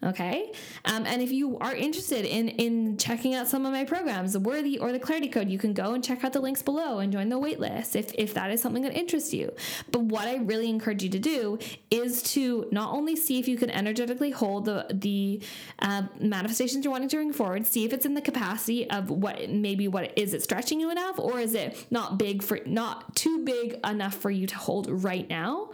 Okay. 0.00 0.52
Um, 0.84 1.06
and 1.06 1.20
if 1.20 1.32
you 1.32 1.58
are 1.58 1.74
interested 1.74 2.24
in 2.24 2.48
in 2.50 2.96
checking 2.98 3.34
out 3.34 3.48
some 3.48 3.66
of 3.66 3.72
my 3.72 3.84
programs, 3.84 4.32
the 4.32 4.40
Worthy 4.40 4.78
or 4.78 4.92
the 4.92 4.98
Clarity 5.00 5.28
Code, 5.28 5.48
you 5.48 5.58
can 5.58 5.72
go 5.72 5.94
and 5.94 6.04
check 6.04 6.22
out 6.22 6.32
the 6.32 6.40
links 6.40 6.62
below 6.62 7.00
and 7.00 7.12
join 7.12 7.28
the 7.28 7.38
waitlist 7.38 7.96
if, 7.96 8.12
if 8.14 8.32
that 8.34 8.52
is 8.52 8.62
something 8.62 8.82
that 8.82 8.96
interests 8.96 9.34
you. 9.34 9.52
But 9.90 10.02
what 10.02 10.28
I 10.28 10.36
really 10.36 10.70
encourage 10.70 11.02
you 11.02 11.08
to 11.10 11.18
do 11.18 11.58
is 11.90 12.22
to 12.34 12.68
not 12.70 12.92
only 12.92 13.16
see 13.16 13.40
if 13.40 13.48
you 13.48 13.56
can 13.56 13.70
energetically 13.70 14.30
hold 14.30 14.66
the 14.66 14.86
the 14.90 15.42
uh, 15.80 16.02
manifestations 16.20 16.84
you're 16.84 16.92
wanting 16.92 17.08
to 17.08 17.16
bring 17.16 17.32
forward, 17.32 17.66
see 17.66 17.84
if 17.84 17.92
it's 17.92 18.06
in 18.06 18.14
the 18.14 18.20
capacity 18.20 18.88
of 18.90 19.10
what 19.10 19.50
maybe 19.50 19.88
what 19.88 20.16
is 20.16 20.32
it 20.32 20.44
stretching 20.44 20.78
you 20.78 20.92
enough, 20.92 21.18
or 21.18 21.40
is 21.40 21.54
it 21.54 21.86
not 21.90 22.18
big 22.18 22.44
for 22.44 22.60
not 22.66 23.16
too 23.16 23.44
big 23.44 23.80
enough 23.84 24.14
for 24.14 24.30
you 24.30 24.46
to 24.46 24.56
hold 24.56 24.88
right 24.88 25.28
now, 25.28 25.70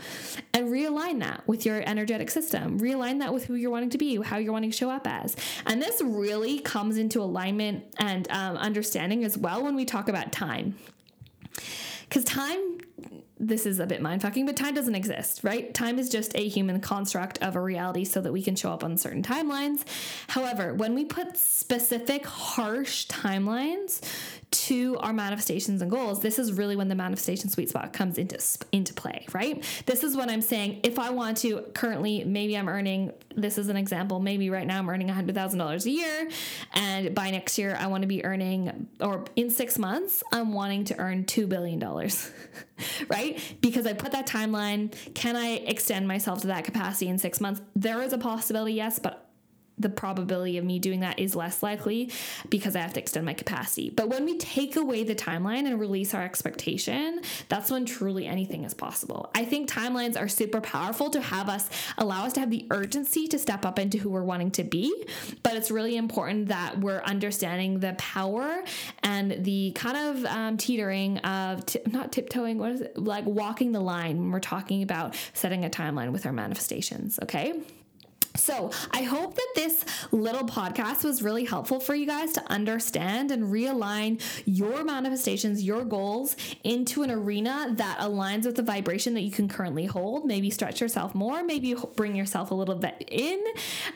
and 0.54 0.68
realign 0.68 1.20
that 1.20 1.46
with 1.46 1.66
your 1.66 1.82
energetic 1.86 2.30
system, 2.30 2.80
realign 2.80 3.18
that 3.18 3.34
with 3.34 3.44
who 3.44 3.54
you're 3.54 3.70
wanting 3.70 3.90
to 3.90 3.98
be 3.98 4.13
how 4.22 4.38
you're 4.38 4.52
wanting 4.52 4.70
to 4.70 4.76
show 4.76 4.90
up 4.90 5.06
as. 5.06 5.36
And 5.66 5.80
this 5.80 6.00
really 6.02 6.58
comes 6.60 6.98
into 6.98 7.20
alignment 7.20 7.84
and 7.98 8.30
um, 8.30 8.56
understanding 8.56 9.24
as 9.24 9.36
well 9.36 9.62
when 9.62 9.74
we 9.74 9.84
talk 9.84 10.08
about 10.08 10.32
time. 10.32 10.76
Because 12.08 12.24
time 12.24 12.78
this 13.38 13.66
is 13.66 13.80
a 13.80 13.86
bit 13.86 14.00
mind 14.00 14.22
fucking, 14.22 14.46
but 14.46 14.56
time 14.56 14.74
doesn't 14.74 14.94
exist, 14.94 15.42
right? 15.42 15.74
Time 15.74 15.98
is 15.98 16.08
just 16.08 16.36
a 16.36 16.48
human 16.48 16.80
construct 16.80 17.42
of 17.42 17.56
a 17.56 17.60
reality 17.60 18.04
so 18.04 18.20
that 18.20 18.32
we 18.32 18.42
can 18.42 18.54
show 18.54 18.70
up 18.70 18.84
on 18.84 18.96
certain 18.96 19.22
timelines. 19.22 19.84
However, 20.28 20.72
when 20.74 20.94
we 20.94 21.04
put 21.04 21.36
specific 21.36 22.26
harsh 22.26 23.06
timelines 23.08 24.00
to 24.52 24.96
our 24.98 25.12
manifestations 25.12 25.82
and 25.82 25.90
goals, 25.90 26.22
this 26.22 26.38
is 26.38 26.52
really 26.52 26.76
when 26.76 26.86
the 26.88 26.94
manifestation 26.94 27.50
sweet 27.50 27.68
spot 27.68 27.92
comes 27.92 28.18
into 28.18 28.38
into 28.70 28.94
play, 28.94 29.26
right? 29.32 29.64
This 29.84 30.04
is 30.04 30.16
what 30.16 30.30
I'm 30.30 30.42
saying 30.42 30.80
if 30.84 30.98
I 31.00 31.10
want 31.10 31.38
to 31.38 31.62
currently 31.74 32.22
maybe 32.22 32.56
I'm 32.56 32.68
earning 32.68 33.12
this 33.34 33.58
is 33.58 33.68
an 33.68 33.76
example, 33.76 34.20
maybe 34.20 34.48
right 34.48 34.64
now 34.64 34.78
I'm 34.78 34.88
earning 34.88 35.08
$100,000 35.08 35.86
a 35.86 35.90
year 35.90 36.28
and 36.72 37.14
by 37.16 37.32
next 37.32 37.58
year 37.58 37.76
I 37.78 37.88
want 37.88 38.02
to 38.02 38.06
be 38.06 38.24
earning 38.24 38.86
or 39.00 39.24
in 39.34 39.50
6 39.50 39.78
months 39.80 40.22
I'm 40.32 40.52
wanting 40.52 40.84
to 40.84 40.98
earn 40.98 41.24
2 41.24 41.48
billion 41.48 41.80
dollars. 41.80 42.30
right? 43.08 43.23
Because 43.60 43.86
I 43.86 43.92
put 43.92 44.12
that 44.12 44.26
timeline, 44.26 44.92
can 45.14 45.36
I 45.36 45.56
extend 45.66 46.06
myself 46.06 46.40
to 46.42 46.46
that 46.48 46.64
capacity 46.64 47.08
in 47.08 47.18
6 47.18 47.40
months? 47.40 47.60
There 47.74 48.02
is 48.02 48.12
a 48.12 48.18
possibility, 48.18 48.74
yes, 48.74 48.98
but 48.98 49.23
the 49.78 49.88
probability 49.88 50.58
of 50.58 50.64
me 50.64 50.78
doing 50.78 51.00
that 51.00 51.18
is 51.18 51.34
less 51.34 51.62
likely 51.62 52.10
because 52.48 52.76
I 52.76 52.80
have 52.80 52.92
to 52.94 53.00
extend 53.00 53.26
my 53.26 53.34
capacity. 53.34 53.90
But 53.90 54.08
when 54.08 54.24
we 54.24 54.38
take 54.38 54.76
away 54.76 55.02
the 55.02 55.14
timeline 55.14 55.66
and 55.66 55.80
release 55.80 56.14
our 56.14 56.22
expectation, 56.22 57.20
that's 57.48 57.70
when 57.70 57.84
truly 57.84 58.26
anything 58.26 58.64
is 58.64 58.74
possible. 58.74 59.30
I 59.34 59.44
think 59.44 59.68
timelines 59.68 60.20
are 60.20 60.28
super 60.28 60.60
powerful 60.60 61.10
to 61.10 61.20
have 61.20 61.48
us 61.48 61.68
allow 61.98 62.24
us 62.24 62.32
to 62.34 62.40
have 62.40 62.50
the 62.50 62.66
urgency 62.70 63.26
to 63.28 63.38
step 63.38 63.64
up 63.66 63.78
into 63.78 63.98
who 63.98 64.10
we're 64.10 64.22
wanting 64.22 64.52
to 64.52 64.64
be. 64.64 65.06
But 65.42 65.56
it's 65.56 65.70
really 65.70 65.96
important 65.96 66.48
that 66.48 66.78
we're 66.78 67.02
understanding 67.02 67.80
the 67.80 67.94
power 67.98 68.62
and 69.02 69.44
the 69.44 69.72
kind 69.72 69.96
of 69.96 70.24
um, 70.26 70.56
teetering 70.56 71.18
of 71.18 71.66
t- 71.66 71.80
not 71.86 72.12
tiptoeing, 72.12 72.58
what 72.58 72.72
is 72.72 72.80
it? 72.82 72.96
Like 72.96 73.24
walking 73.24 73.72
the 73.72 73.80
line 73.80 74.18
when 74.18 74.30
we're 74.30 74.40
talking 74.40 74.82
about 74.82 75.16
setting 75.32 75.64
a 75.64 75.70
timeline 75.70 76.12
with 76.12 76.26
our 76.26 76.32
manifestations. 76.32 77.18
Okay. 77.22 77.60
So, 78.36 78.72
I 78.90 79.02
hope 79.02 79.34
that 79.34 79.48
this 79.54 79.84
little 80.10 80.42
podcast 80.42 81.04
was 81.04 81.22
really 81.22 81.44
helpful 81.44 81.78
for 81.78 81.94
you 81.94 82.04
guys 82.04 82.32
to 82.32 82.42
understand 82.50 83.30
and 83.30 83.44
realign 83.44 84.20
your 84.44 84.82
manifestations, 84.82 85.62
your 85.62 85.84
goals 85.84 86.34
into 86.64 87.04
an 87.04 87.12
arena 87.12 87.72
that 87.76 87.98
aligns 87.98 88.44
with 88.44 88.56
the 88.56 88.62
vibration 88.62 89.14
that 89.14 89.20
you 89.20 89.30
can 89.30 89.48
currently 89.48 89.86
hold. 89.86 90.26
Maybe 90.26 90.50
stretch 90.50 90.80
yourself 90.80 91.14
more, 91.14 91.44
maybe 91.44 91.76
bring 91.94 92.16
yourself 92.16 92.50
a 92.50 92.54
little 92.54 92.74
bit 92.74 93.04
in 93.08 93.42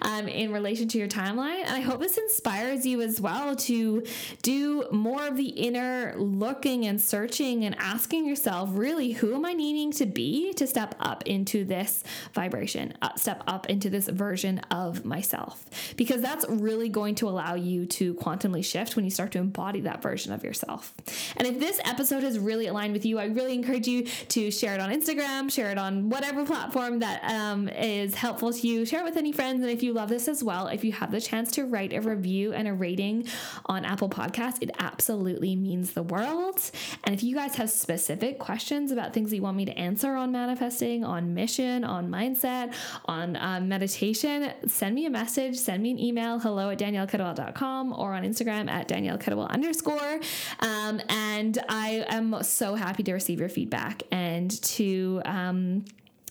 um, 0.03 0.29
in 0.29 0.53
relation 0.53 0.87
to 0.89 0.99
your 0.99 1.09
timeline. 1.09 1.65
And 1.65 1.71
I 1.71 1.81
hope 1.81 2.01
this 2.01 2.17
inspires 2.17 2.87
you 2.87 3.03
as 3.03 3.21
well 3.21 3.57
to 3.57 4.05
do 4.43 4.87
more 4.93 5.27
of 5.27 5.37
the 5.37 5.49
inner 5.49 6.15
looking 6.17 6.87
and 6.87 7.01
searching 7.01 7.65
and 7.65 7.75
asking 7.79 8.27
yourself, 8.27 8.71
really, 8.73 9.13
who 9.13 9.35
am 9.35 9.45
I 9.45 9.53
needing 9.53 9.91
to 9.93 10.07
be 10.07 10.53
to 10.55 10.67
step 10.69 10.95
up 11.01 11.25
into 11.27 11.65
this 11.65 12.05
vibration, 12.35 12.95
uh, 13.03 13.17
step 13.17 13.43
up 13.49 13.67
into 13.67 13.91
this 13.91 14.09
version 14.29 14.59
of 14.71 15.07
myself 15.07 15.65
because 15.97 16.21
that's 16.21 16.45
really 16.51 16.91
going 16.91 17.15
to 17.15 17.27
allow 17.27 17.55
you 17.55 17.87
to 17.87 18.13
quantumly 18.15 18.63
shift 18.63 18.95
when 18.95 19.07
you 19.07 19.11
start 19.11 19.33
to 19.33 19.39
embody 19.39 19.81
that 19.81 20.03
version 20.03 20.33
of 20.35 20.45
yourself. 20.45 20.93
And 21.39 21.49
if 21.49 21.59
this 21.59 21.81
episode 21.87 22.23
has 22.25 22.39
really 22.39 22.67
aligned 22.67 22.93
with 22.93 23.07
you, 23.07 23.19
I 23.19 23.25
really 23.25 23.55
encourage 23.55 23.89
you 23.89 24.03
to 24.05 24.51
share 24.51 24.75
it 24.75 24.81
on 24.81 24.91
Instagram, 24.91 25.51
share 25.51 25.71
it 25.71 25.79
on 25.79 26.11
whatever 26.11 26.45
platform 26.45 26.99
that 26.99 27.25
um, 27.25 27.71
is 27.71 28.15
helpful 28.15 28.53
to 28.53 28.69
you. 28.69 28.85
Share 28.85 29.01
it 29.01 29.05
with 29.05 29.17
any 29.17 29.33
friends. 29.33 29.63
And 29.63 29.71
if 29.71 29.83
you 29.83 29.95
love 29.95 30.11
this 30.11 30.29
as 30.29 30.45
well, 30.45 30.67
if 30.67 30.85
you 30.85 30.93
have 30.93 31.11
the 31.11 31.23
chance 31.23 31.51
to 31.53 31.65
write 31.65 31.95
a 31.95 32.01
review 32.01 32.53
and 32.53 32.69
a 32.69 32.75
rating 32.75 33.27
on 33.65 33.87
Apple 33.87 34.11
Podcasts, 34.11 34.59
it 34.61 34.71
absolutely 34.79 35.57
means 35.57 35.93
the 35.95 36.03
world. 36.03 36.71
And 37.05 37.15
if 37.15 37.23
you 37.23 37.35
guys 37.35 37.55
have 37.55 37.71
specific 37.71 38.39
questions 38.39 38.93
about 38.93 39.15
things 39.15 39.31
that 39.31 39.37
you 39.37 39.43
want 39.43 39.57
me 39.57 39.65
to 39.65 39.79
answer 39.79 40.13
on 40.15 40.33
manifesting, 40.33 41.03
on 41.03 41.33
mission, 41.33 41.83
on 41.83 42.11
mindset, 42.11 42.75
on 43.07 43.37
uh, 43.37 43.61
meditation, 43.61 44.18
send 44.21 44.95
me 44.95 45.07
a 45.07 45.11
message, 45.11 45.57
send 45.57 45.83
me 45.83 45.91
an 45.91 45.99
email, 45.99 46.39
hello 46.39 46.71
at 46.71 46.79
daniellekettlewell.com 46.79 47.93
or 47.93 48.15
on 48.15 48.23
Instagram 48.23 48.69
at 48.69 48.89
daniellekettlewell 48.89 49.49
underscore. 49.51 50.21
Um, 50.61 51.01
and 51.09 51.59
I 51.69 52.05
am 52.09 52.43
so 52.43 52.75
happy 52.75 53.03
to 53.05 53.13
receive 53.13 53.41
your 53.41 53.49
feedback 53.49 54.03
and 54.11 54.51
to 54.63 55.23
um, 55.25 55.85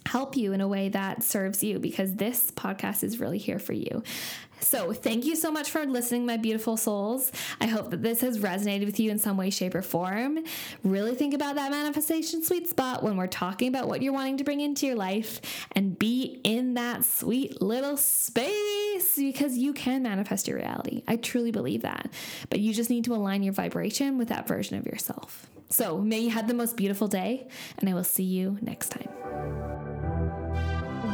help 0.07 0.37
you 0.37 0.53
in 0.53 0.61
a 0.61 0.67
way 0.67 0.89
that 0.89 1.21
serves 1.21 1.63
you 1.63 1.79
because 1.79 2.15
this 2.15 2.51
podcast 2.51 3.03
is 3.03 3.19
really 3.19 3.37
here 3.37 3.59
for 3.59 3.73
you. 3.73 4.03
So, 4.59 4.91
thank 4.91 5.25
you 5.25 5.35
so 5.35 5.51
much 5.51 5.69
for 5.69 5.85
listening, 5.85 6.25
my 6.25 6.37
beautiful 6.37 6.77
souls. 6.77 7.31
I 7.61 7.67
hope 7.67 7.91
that 7.91 8.01
this 8.01 8.21
has 8.21 8.39
resonated 8.39 8.85
with 8.85 8.99
you 8.99 9.11
in 9.11 9.19
some 9.19 9.37
way, 9.37 9.49
shape, 9.49 9.75
or 9.75 9.81
form. 9.81 10.39
Really 10.83 11.15
think 11.15 11.33
about 11.33 11.55
that 11.55 11.71
manifestation 11.71 12.43
sweet 12.43 12.67
spot 12.67 13.03
when 13.03 13.17
we're 13.17 13.27
talking 13.27 13.67
about 13.67 13.87
what 13.87 14.01
you're 14.01 14.13
wanting 14.13 14.37
to 14.37 14.43
bring 14.43 14.61
into 14.61 14.85
your 14.85 14.95
life 14.95 15.41
and 15.73 15.97
be 15.97 16.41
in 16.43 16.73
that 16.73 17.05
sweet 17.05 17.61
little 17.61 17.97
space 17.97 19.15
because 19.15 19.57
you 19.57 19.73
can 19.73 20.03
manifest 20.03 20.47
your 20.47 20.57
reality. 20.57 21.03
I 21.07 21.17
truly 21.17 21.51
believe 21.51 21.83
that. 21.83 22.09
But 22.49 22.59
you 22.59 22.73
just 22.73 22.89
need 22.89 23.05
to 23.05 23.15
align 23.15 23.43
your 23.43 23.53
vibration 23.53 24.17
with 24.17 24.29
that 24.29 24.47
version 24.47 24.77
of 24.77 24.85
yourself. 24.85 25.49
So, 25.69 25.97
may 25.97 26.19
you 26.19 26.29
have 26.29 26.47
the 26.47 26.53
most 26.53 26.77
beautiful 26.77 27.07
day, 27.07 27.47
and 27.77 27.89
I 27.89 27.93
will 27.93 28.05
see 28.05 28.23
you 28.23 28.57
next 28.61 28.89
time. 28.89 29.96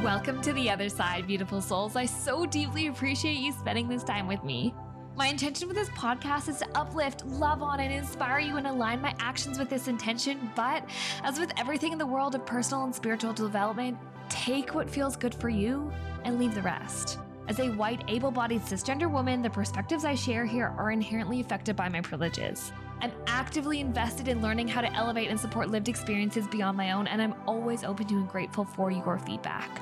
Welcome 0.03 0.41
to 0.41 0.51
the 0.51 0.69
other 0.69 0.89
side, 0.89 1.27
beautiful 1.27 1.61
souls. 1.61 1.95
I 1.95 2.03
so 2.03 2.45
deeply 2.45 2.87
appreciate 2.87 3.37
you 3.37 3.53
spending 3.53 3.87
this 3.87 4.03
time 4.03 4.27
with 4.27 4.43
me. 4.43 4.75
My 5.15 5.27
intention 5.27 5.69
with 5.69 5.77
this 5.77 5.87
podcast 5.91 6.49
is 6.49 6.57
to 6.57 6.67
uplift, 6.77 7.25
love 7.25 7.61
on, 7.61 7.79
and 7.79 7.93
inspire 7.93 8.39
you 8.39 8.57
and 8.57 8.67
align 8.67 9.01
my 9.01 9.15
actions 9.19 9.57
with 9.57 9.69
this 9.69 9.87
intention. 9.87 10.51
But 10.57 10.89
as 11.23 11.39
with 11.39 11.53
everything 11.57 11.93
in 11.93 11.97
the 11.97 12.05
world 12.05 12.35
of 12.35 12.45
personal 12.45 12.83
and 12.83 12.93
spiritual 12.93 13.31
development, 13.31 13.97
take 14.27 14.75
what 14.75 14.89
feels 14.89 15.15
good 15.15 15.33
for 15.33 15.47
you 15.47 15.89
and 16.25 16.37
leave 16.37 16.53
the 16.53 16.63
rest. 16.63 17.19
As 17.47 17.59
a 17.59 17.69
white, 17.69 18.03
able 18.09 18.29
bodied 18.29 18.63
cisgender 18.63 19.09
woman, 19.09 19.41
the 19.41 19.49
perspectives 19.49 20.03
I 20.03 20.15
share 20.15 20.43
here 20.45 20.73
are 20.77 20.91
inherently 20.91 21.39
affected 21.39 21.77
by 21.77 21.87
my 21.87 22.01
privileges. 22.01 22.73
I'm 22.99 23.13
actively 23.27 23.79
invested 23.79 24.27
in 24.27 24.41
learning 24.41 24.67
how 24.67 24.81
to 24.81 24.93
elevate 24.93 25.29
and 25.29 25.39
support 25.39 25.69
lived 25.69 25.87
experiences 25.87 26.45
beyond 26.47 26.75
my 26.75 26.91
own, 26.91 27.07
and 27.07 27.21
I'm 27.21 27.35
always 27.47 27.85
open 27.85 28.05
to 28.07 28.15
and 28.15 28.27
grateful 28.27 28.65
for 28.65 28.91
your 28.91 29.17
feedback. 29.19 29.81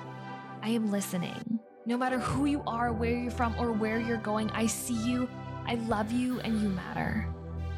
I 0.63 0.69
am 0.69 0.91
listening. 0.91 1.59
No 1.85 1.97
matter 1.97 2.19
who 2.19 2.45
you 2.45 2.61
are, 2.67 2.93
where 2.93 3.17
you're 3.17 3.31
from, 3.31 3.55
or 3.57 3.71
where 3.71 3.99
you're 3.99 4.17
going, 4.17 4.49
I 4.51 4.67
see 4.67 4.93
you, 4.93 5.27
I 5.65 5.75
love 5.75 6.11
you, 6.11 6.39
and 6.41 6.61
you 6.61 6.69
matter. 6.69 7.27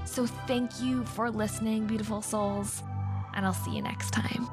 So 0.06 0.26
thank 0.26 0.82
you 0.82 1.06
for 1.06 1.32
listening, 1.32 1.88
beautiful 1.88 2.22
souls, 2.22 2.84
and 3.34 3.46
I'll 3.46 3.54
see 3.54 3.72
you 3.76 3.82
next 3.82 4.12
time. 4.12 4.50